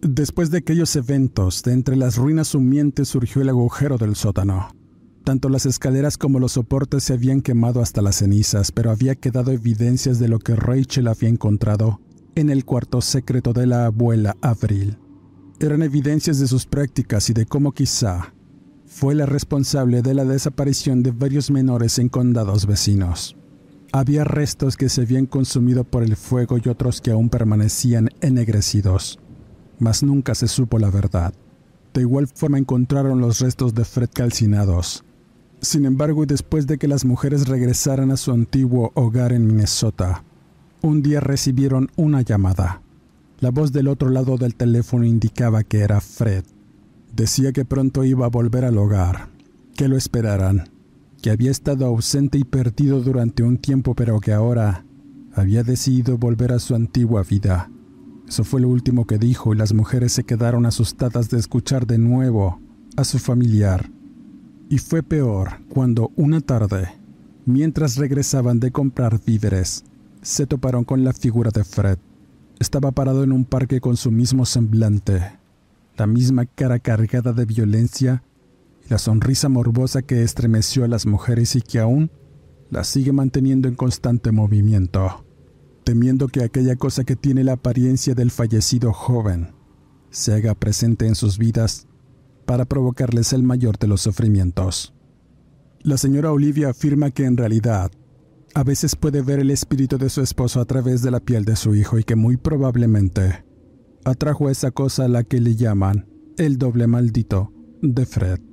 Después 0.00 0.50
de 0.50 0.58
aquellos 0.58 0.96
eventos, 0.96 1.62
de 1.62 1.72
entre 1.72 1.94
las 1.94 2.16
ruinas 2.16 2.56
humientes 2.56 3.06
surgió 3.06 3.42
el 3.42 3.48
agujero 3.50 3.96
del 3.96 4.16
sótano. 4.16 4.74
Tanto 5.22 5.48
las 5.48 5.66
escaleras 5.66 6.18
como 6.18 6.40
los 6.40 6.50
soportes 6.50 7.04
se 7.04 7.12
habían 7.12 7.42
quemado 7.42 7.80
hasta 7.80 8.02
las 8.02 8.16
cenizas, 8.16 8.72
pero 8.72 8.90
había 8.90 9.14
quedado 9.14 9.52
evidencias 9.52 10.18
de 10.18 10.26
lo 10.26 10.40
que 10.40 10.56
Rachel 10.56 11.06
había 11.06 11.28
encontrado 11.28 12.00
en 12.34 12.50
el 12.50 12.64
cuarto 12.64 13.02
secreto 13.02 13.52
de 13.52 13.68
la 13.68 13.86
abuela 13.86 14.36
Avril. 14.40 14.98
Eran 15.60 15.84
evidencias 15.84 16.40
de 16.40 16.48
sus 16.48 16.66
prácticas 16.66 17.30
y 17.30 17.34
de 17.34 17.46
cómo 17.46 17.70
quizá 17.70 18.34
fue 18.84 19.14
la 19.14 19.26
responsable 19.26 20.02
de 20.02 20.14
la 20.14 20.24
desaparición 20.24 21.04
de 21.04 21.12
varios 21.12 21.52
menores 21.52 22.00
en 22.00 22.08
condados 22.08 22.66
vecinos. 22.66 23.36
Había 23.92 24.24
restos 24.24 24.76
que 24.76 24.88
se 24.88 25.02
habían 25.02 25.26
consumido 25.26 25.84
por 25.84 26.02
el 26.02 26.16
fuego 26.16 26.56
y 26.58 26.68
otros 26.68 27.00
que 27.00 27.10
aún 27.10 27.28
permanecían 27.28 28.08
ennegrecidos, 28.20 29.18
mas 29.78 30.02
nunca 30.02 30.34
se 30.34 30.48
supo 30.48 30.78
la 30.78 30.90
verdad. 30.90 31.34
De 31.92 32.00
igual 32.00 32.26
forma 32.26 32.58
encontraron 32.58 33.20
los 33.20 33.40
restos 33.40 33.74
de 33.74 33.84
Fred 33.84 34.08
calcinados, 34.12 35.04
sin 35.62 35.84
embargo, 35.84 36.26
después 36.26 36.66
de 36.66 36.76
que 36.76 36.88
las 36.88 37.04
mujeres 37.04 37.46
regresaran 37.46 38.10
a 38.10 38.16
su 38.16 38.32
antiguo 38.32 38.90
hogar 38.96 39.32
en 39.32 39.46
Minnesota, 39.46 40.24
un 40.82 41.02
día 41.02 41.20
recibieron 41.20 41.88
una 41.94 42.22
llamada. 42.22 42.82
La 43.38 43.52
voz 43.52 43.70
del 43.70 43.86
otro 43.86 44.10
lado 44.10 44.36
del 44.38 44.56
teléfono 44.56 45.04
indicaba 45.04 45.62
que 45.62 45.78
era 45.78 46.00
Fred. 46.00 46.42
Decía 47.14 47.52
que 47.52 47.64
pronto 47.64 48.02
iba 48.02 48.26
a 48.26 48.28
volver 48.28 48.64
al 48.64 48.76
hogar, 48.76 49.28
que 49.76 49.86
lo 49.86 49.96
esperaran, 49.96 50.64
que 51.22 51.30
había 51.30 51.52
estado 51.52 51.86
ausente 51.86 52.36
y 52.36 52.44
perdido 52.44 53.00
durante 53.00 53.44
un 53.44 53.56
tiempo, 53.56 53.94
pero 53.94 54.20
que 54.20 54.32
ahora 54.32 54.84
había 55.34 55.62
decidido 55.62 56.18
volver 56.18 56.52
a 56.52 56.58
su 56.58 56.74
antigua 56.74 57.22
vida. 57.22 57.70
Eso 58.28 58.44
fue 58.44 58.60
lo 58.60 58.68
último 58.68 59.06
que 59.06 59.18
dijo 59.18 59.54
y 59.54 59.56
las 59.56 59.72
mujeres 59.72 60.12
se 60.12 60.24
quedaron 60.24 60.66
asustadas 60.66 61.30
de 61.30 61.38
escuchar 61.38 61.86
de 61.86 61.98
nuevo 61.98 62.60
a 62.96 63.04
su 63.04 63.18
familiar 63.18 63.88
y 64.68 64.78
fue 64.78 65.02
peor 65.02 65.60
cuando 65.68 66.10
una 66.16 66.40
tarde, 66.40 66.88
mientras 67.44 67.96
regresaban 67.96 68.58
de 68.58 68.72
comprar 68.72 69.20
víveres, 69.24 69.84
se 70.22 70.46
toparon 70.46 70.84
con 70.84 71.04
la 71.04 71.12
figura 71.12 71.50
de 71.50 71.62
Fred. 71.62 71.98
Estaba 72.58 72.90
parado 72.90 73.22
en 73.22 73.32
un 73.32 73.44
parque 73.44 73.80
con 73.80 73.96
su 73.96 74.10
mismo 74.10 74.46
semblante, 74.46 75.38
la 75.96 76.06
misma 76.06 76.46
cara 76.46 76.78
cargada 76.78 77.32
de 77.32 77.44
violencia 77.44 78.22
la 78.92 78.98
sonrisa 78.98 79.48
morbosa 79.48 80.02
que 80.02 80.22
estremeció 80.22 80.84
a 80.84 80.86
las 80.86 81.06
mujeres 81.06 81.56
y 81.56 81.62
que 81.62 81.78
aún 81.78 82.10
la 82.68 82.84
sigue 82.84 83.10
manteniendo 83.10 83.66
en 83.66 83.74
constante 83.74 84.32
movimiento, 84.32 85.24
temiendo 85.82 86.28
que 86.28 86.44
aquella 86.44 86.76
cosa 86.76 87.02
que 87.02 87.16
tiene 87.16 87.42
la 87.42 87.54
apariencia 87.54 88.14
del 88.14 88.30
fallecido 88.30 88.92
joven 88.92 89.54
se 90.10 90.34
haga 90.34 90.54
presente 90.54 91.06
en 91.06 91.14
sus 91.14 91.38
vidas 91.38 91.88
para 92.44 92.66
provocarles 92.66 93.32
el 93.32 93.42
mayor 93.42 93.78
de 93.78 93.86
los 93.86 94.02
sufrimientos. 94.02 94.92
La 95.80 95.96
señora 95.96 96.30
Olivia 96.30 96.68
afirma 96.68 97.12
que 97.12 97.24
en 97.24 97.38
realidad 97.38 97.90
a 98.54 98.62
veces 98.62 98.94
puede 98.94 99.22
ver 99.22 99.38
el 99.38 99.50
espíritu 99.50 99.96
de 99.96 100.10
su 100.10 100.20
esposo 100.20 100.60
a 100.60 100.66
través 100.66 101.00
de 101.00 101.10
la 101.10 101.20
piel 101.20 101.46
de 101.46 101.56
su 101.56 101.74
hijo 101.74 101.98
y 101.98 102.04
que 102.04 102.14
muy 102.14 102.36
probablemente 102.36 103.46
atrajo 104.04 104.50
esa 104.50 104.70
cosa 104.70 105.06
a 105.06 105.08
la 105.08 105.24
que 105.24 105.40
le 105.40 105.56
llaman 105.56 106.10
el 106.36 106.58
doble 106.58 106.86
maldito 106.86 107.54
de 107.80 108.04
Fred. 108.04 108.51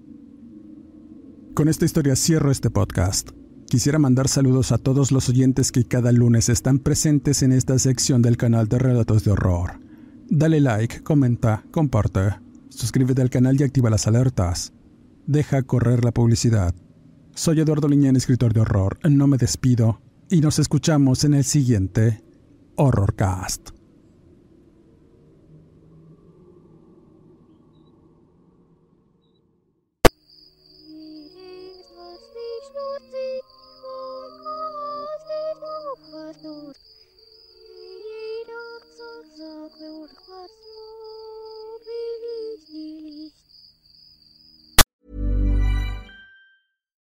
Con 1.59 1.67
esta 1.67 1.83
historia 1.83 2.15
cierro 2.15 2.51
este 2.51 2.69
podcast. 2.69 3.31
Quisiera 3.67 3.99
mandar 3.99 4.29
saludos 4.29 4.71
a 4.71 4.77
todos 4.77 5.11
los 5.11 5.27
oyentes 5.27 5.73
que 5.73 5.83
cada 5.83 6.13
lunes 6.13 6.47
están 6.47 6.79
presentes 6.79 7.43
en 7.43 7.51
esta 7.51 7.77
sección 7.79 8.21
del 8.21 8.37
canal 8.37 8.69
de 8.69 8.79
Relatos 8.79 9.25
de 9.25 9.31
Horror. 9.31 9.81
Dale 10.29 10.61
like, 10.61 11.03
comenta, 11.03 11.65
comparte 11.69 12.35
suscríbete 12.69 13.21
al 13.21 13.29
canal 13.29 13.59
y 13.59 13.63
activa 13.65 13.89
las 13.89 14.07
alertas. 14.07 14.71
Deja 15.27 15.61
correr 15.63 16.05
la 16.05 16.13
publicidad. 16.13 16.73
Soy 17.35 17.59
Eduardo 17.59 17.89
Liñán, 17.89 18.15
escritor 18.15 18.53
de 18.53 18.61
horror. 18.61 18.97
No 19.09 19.27
me 19.27 19.35
despido 19.35 19.99
y 20.29 20.39
nos 20.39 20.59
escuchamos 20.59 21.25
en 21.25 21.33
el 21.33 21.43
siguiente 21.43 22.23
Horrorcast. 22.77 23.71